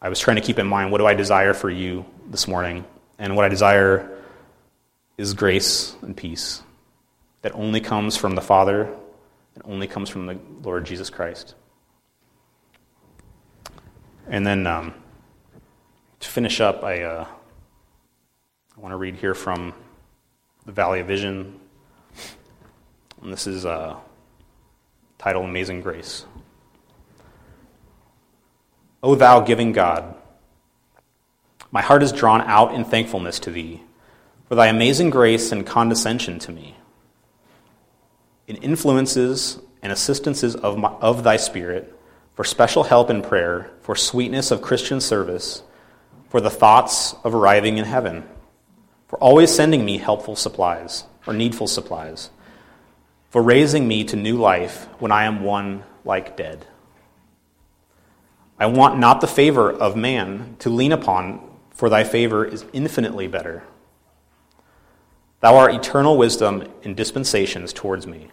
I 0.02 0.08
was 0.08 0.18
trying 0.18 0.36
to 0.36 0.42
keep 0.42 0.58
in 0.58 0.66
mind 0.66 0.90
what 0.90 0.98
do 0.98 1.06
I 1.06 1.14
desire 1.14 1.52
for 1.52 1.70
you 1.70 2.04
this 2.30 2.48
morning? 2.48 2.84
And 3.18 3.36
what 3.36 3.44
I 3.44 3.48
desire 3.48 4.18
is 5.18 5.34
grace 5.34 5.94
and 6.00 6.16
peace 6.16 6.62
that 7.42 7.54
only 7.54 7.80
comes 7.80 8.16
from 8.16 8.34
the 8.34 8.40
Father 8.40 8.84
and 9.54 9.64
only 9.64 9.86
comes 9.86 10.08
from 10.08 10.26
the 10.26 10.38
Lord 10.62 10.86
Jesus 10.86 11.10
Christ. 11.10 11.54
And 14.28 14.46
then 14.46 14.66
um, 14.66 14.94
to 16.20 16.28
finish 16.28 16.60
up, 16.60 16.82
I, 16.84 17.02
uh, 17.02 17.26
I 18.76 18.80
want 18.80 18.92
to 18.92 18.96
read 18.96 19.16
here 19.16 19.34
from 19.34 19.74
the 20.70 20.74
Valley 20.74 21.00
of 21.00 21.08
Vision. 21.08 21.58
And 23.20 23.32
this 23.32 23.48
is 23.48 23.66
uh, 23.66 23.96
titled 25.18 25.46
Amazing 25.46 25.80
Grace. 25.80 26.24
O 29.02 29.16
thou 29.16 29.40
giving 29.40 29.72
God, 29.72 30.14
my 31.72 31.82
heart 31.82 32.04
is 32.04 32.12
drawn 32.12 32.42
out 32.42 32.72
in 32.72 32.84
thankfulness 32.84 33.40
to 33.40 33.50
thee 33.50 33.82
for 34.46 34.54
thy 34.54 34.68
amazing 34.68 35.10
grace 35.10 35.50
and 35.50 35.66
condescension 35.66 36.38
to 36.38 36.52
me. 36.52 36.76
In 38.46 38.54
influences 38.56 39.58
and 39.82 39.90
assistances 39.90 40.54
of, 40.54 40.78
my, 40.78 40.90
of 41.00 41.24
thy 41.24 41.36
Spirit, 41.36 41.98
for 42.34 42.44
special 42.44 42.84
help 42.84 43.10
in 43.10 43.22
prayer, 43.22 43.72
for 43.82 43.96
sweetness 43.96 44.52
of 44.52 44.62
Christian 44.62 45.00
service, 45.00 45.64
for 46.28 46.40
the 46.40 46.50
thoughts 46.50 47.16
of 47.24 47.34
arriving 47.34 47.78
in 47.78 47.84
heaven 47.84 48.24
for 49.10 49.18
always 49.18 49.52
sending 49.52 49.84
me 49.84 49.98
helpful 49.98 50.36
supplies 50.36 51.02
or 51.26 51.32
needful 51.32 51.66
supplies, 51.66 52.30
for 53.28 53.42
raising 53.42 53.88
me 53.88 54.04
to 54.04 54.14
new 54.14 54.36
life 54.36 54.86
when 55.00 55.10
I 55.10 55.24
am 55.24 55.42
one 55.42 55.82
like 56.04 56.36
dead. 56.36 56.64
I 58.56 58.66
want 58.66 59.00
not 59.00 59.20
the 59.20 59.26
favor 59.26 59.68
of 59.68 59.96
man 59.96 60.54
to 60.60 60.70
lean 60.70 60.92
upon, 60.92 61.40
for 61.70 61.88
thy 61.88 62.04
favor 62.04 62.44
is 62.44 62.64
infinitely 62.72 63.26
better. 63.26 63.64
Thou 65.40 65.56
art 65.56 65.74
eternal 65.74 66.16
wisdom 66.16 66.62
in 66.82 66.94
dispensations 66.94 67.72
towards 67.72 68.06
me, 68.06 68.30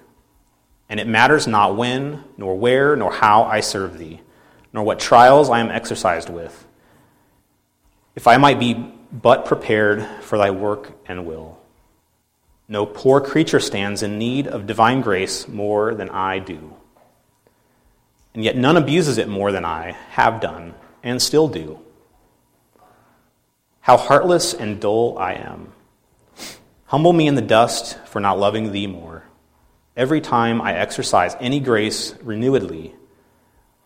and 0.89 0.99
it 0.99 1.07
matters 1.07 1.47
not 1.47 1.75
when, 1.75 2.23
nor 2.37 2.55
where, 2.55 2.95
nor 2.95 3.11
how 3.11 3.45
I 3.45 3.61
serve 3.61 3.97
thee, 3.97 4.21
nor 4.71 4.83
what 4.83 4.99
trials 4.99 5.49
I 5.49 5.59
am 5.59 5.71
exercised 5.71 6.29
with. 6.29 6.67
If 8.15 8.27
I 8.27 8.37
might 8.37 8.59
be 8.59 8.93
but 9.11 9.45
prepared 9.45 10.05
for 10.21 10.37
thy 10.37 10.51
work 10.51 10.91
and 11.07 11.25
will. 11.25 11.57
No 12.67 12.85
poor 12.85 13.21
creature 13.21 13.59
stands 13.59 14.03
in 14.03 14.17
need 14.17 14.47
of 14.47 14.67
divine 14.67 15.01
grace 15.01 15.47
more 15.47 15.95
than 15.95 16.09
I 16.09 16.39
do. 16.39 16.75
And 18.33 18.43
yet 18.43 18.57
none 18.57 18.77
abuses 18.77 19.17
it 19.17 19.29
more 19.29 19.51
than 19.51 19.65
I 19.65 19.91
have 20.09 20.41
done 20.41 20.75
and 21.01 21.21
still 21.21 21.47
do. 21.47 21.79
How 23.79 23.95
heartless 23.95 24.53
and 24.53 24.81
dull 24.81 25.17
I 25.17 25.33
am. 25.33 25.71
Humble 26.87 27.13
me 27.13 27.27
in 27.27 27.35
the 27.35 27.41
dust 27.41 27.97
for 28.05 28.19
not 28.19 28.37
loving 28.37 28.71
thee 28.71 28.87
more. 28.87 29.23
Every 29.95 30.21
time 30.21 30.61
I 30.61 30.73
exercise 30.73 31.35
any 31.39 31.59
grace 31.59 32.13
renewedly, 32.21 32.93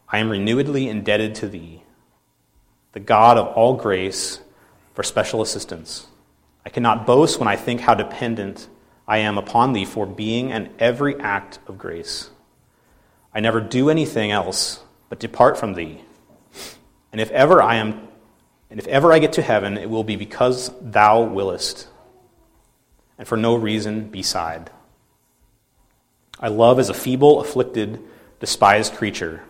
I 0.10 0.18
am 0.18 0.30
renewedly 0.30 0.90
indebted 0.90 1.36
to 1.36 1.48
thee, 1.48 1.84
the 2.92 3.00
God 3.00 3.38
of 3.38 3.48
all 3.56 3.76
grace 3.76 4.40
for 5.02 5.08
special 5.08 5.42
assistance. 5.42 6.06
I 6.64 6.70
cannot 6.70 7.08
boast 7.08 7.40
when 7.40 7.48
I 7.48 7.56
think 7.56 7.82
how 7.82 7.96
dependent 7.96 8.68
I 9.08 9.18
am 9.18 9.40
upon 9.40 9.74
thee 9.74 9.84
for 9.84 10.06
being 10.06 10.52
and 10.52 10.70
every 10.78 11.20
act 11.20 11.58
of 11.66 11.80
grace. 11.80 12.30
I 13.34 13.40
never 13.40 13.62
do 13.62 13.90
anything 13.90 14.30
else 14.30 14.84
but 15.10 15.20
depart 15.20 15.58
from 15.58 15.74
thee. 15.74 16.02
And 17.12 17.20
if 17.20 17.32
ever 17.32 17.64
I 17.64 17.78
am 17.78 18.10
and 18.70 18.80
if 18.80 18.86
ever 18.86 19.12
I 19.12 19.18
get 19.18 19.34
to 19.34 19.42
heaven, 19.42 19.76
it 19.76 19.90
will 19.90 20.04
be 20.04 20.16
because 20.16 20.72
thou 20.80 21.24
willest, 21.24 21.88
and 23.18 23.28
for 23.28 23.38
no 23.38 23.56
reason 23.56 24.08
beside. 24.08 24.70
I 26.40 26.50
love 26.50 26.78
as 26.78 26.90
a 26.90 26.94
feeble, 26.94 27.42
afflicted, 27.42 28.00
despised 28.40 28.94
creature 28.94 29.42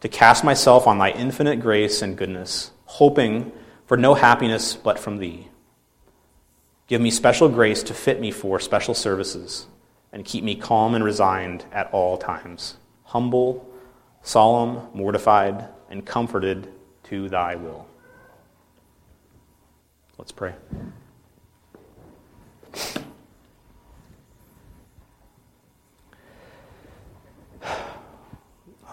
to 0.00 0.08
cast 0.08 0.42
myself 0.42 0.86
on 0.86 0.96
thy 0.96 1.10
infinite 1.10 1.60
grace 1.60 2.00
and 2.00 2.16
goodness, 2.16 2.70
hoping 2.86 3.52
for 3.86 3.96
no 3.96 4.14
happiness 4.14 4.74
but 4.74 4.98
from 4.98 5.18
thee. 5.18 5.48
Give 6.88 7.00
me 7.00 7.10
special 7.10 7.48
grace 7.48 7.82
to 7.84 7.94
fit 7.94 8.20
me 8.20 8.30
for 8.30 8.60
special 8.60 8.94
services, 8.94 9.66
and 10.12 10.24
keep 10.24 10.44
me 10.44 10.54
calm 10.54 10.94
and 10.94 11.04
resigned 11.04 11.64
at 11.72 11.90
all 11.92 12.16
times, 12.16 12.76
humble, 13.04 13.68
solemn, 14.22 14.88
mortified, 14.92 15.68
and 15.90 16.04
comforted 16.04 16.68
to 17.04 17.28
thy 17.28 17.54
will. 17.54 17.86
Let's 20.18 20.32
pray. 20.32 20.54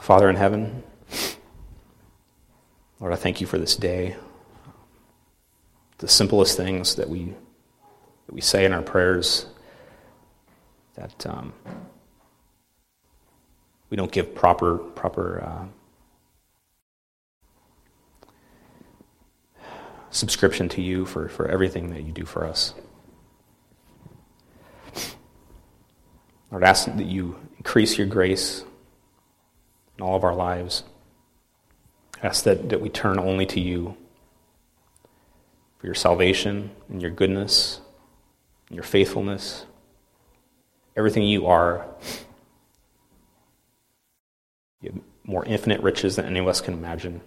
Father 0.01 0.29
in 0.29 0.35
heaven, 0.35 0.83
Lord, 2.99 3.13
I 3.13 3.15
thank 3.15 3.39
you 3.39 3.47
for 3.47 3.57
this 3.57 3.77
day. 3.77 4.17
The 6.03 6.09
simplest 6.09 6.57
things 6.57 6.95
that 6.95 7.07
we, 7.07 7.33
that 8.25 8.33
we 8.33 8.41
say 8.41 8.65
in 8.65 8.73
our 8.73 8.81
prayers 8.81 9.45
that 10.95 11.25
um, 11.25 11.53
we 13.89 13.95
don't 13.95 14.11
give 14.11 14.35
proper, 14.35 14.79
proper 14.79 15.69
uh, 19.61 19.63
subscription 20.09 20.67
to 20.67 20.81
you 20.81 21.05
for, 21.05 21.29
for 21.29 21.47
everything 21.47 21.91
that 21.91 22.03
you 22.03 22.11
do 22.11 22.25
for 22.25 22.45
us. 22.45 22.73
Lord, 26.51 26.65
ask 26.65 26.85
that 26.93 27.05
you 27.05 27.37
increase 27.55 27.97
your 27.97 28.07
grace 28.07 28.65
in 29.97 30.03
all 30.03 30.17
of 30.17 30.25
our 30.25 30.35
lives. 30.35 30.83
Ask 32.21 32.43
that, 32.43 32.67
that 32.67 32.81
we 32.81 32.89
turn 32.89 33.17
only 33.19 33.45
to 33.45 33.61
you 33.61 33.95
for 35.83 35.87
your 35.87 35.95
salvation 35.95 36.71
and 36.87 37.01
your 37.01 37.11
goodness 37.11 37.81
and 38.69 38.77
your 38.77 38.85
faithfulness. 38.85 39.65
Everything 40.95 41.23
you 41.23 41.45
are, 41.45 41.85
you 44.79 44.91
have 44.93 45.01
more 45.25 45.43
infinite 45.43 45.81
riches 45.81 46.15
than 46.15 46.23
any 46.23 46.39
of 46.39 46.47
us 46.47 46.61
can 46.61 46.73
imagine. 46.73 47.19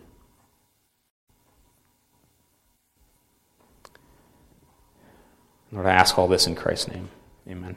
Lord, 5.70 5.84
I 5.84 5.92
ask 5.92 6.18
all 6.18 6.26
this 6.26 6.46
in 6.46 6.54
Christ's 6.54 6.88
name. 6.88 7.10
Amen. 7.46 7.76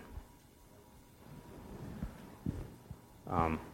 Um, 3.30 3.60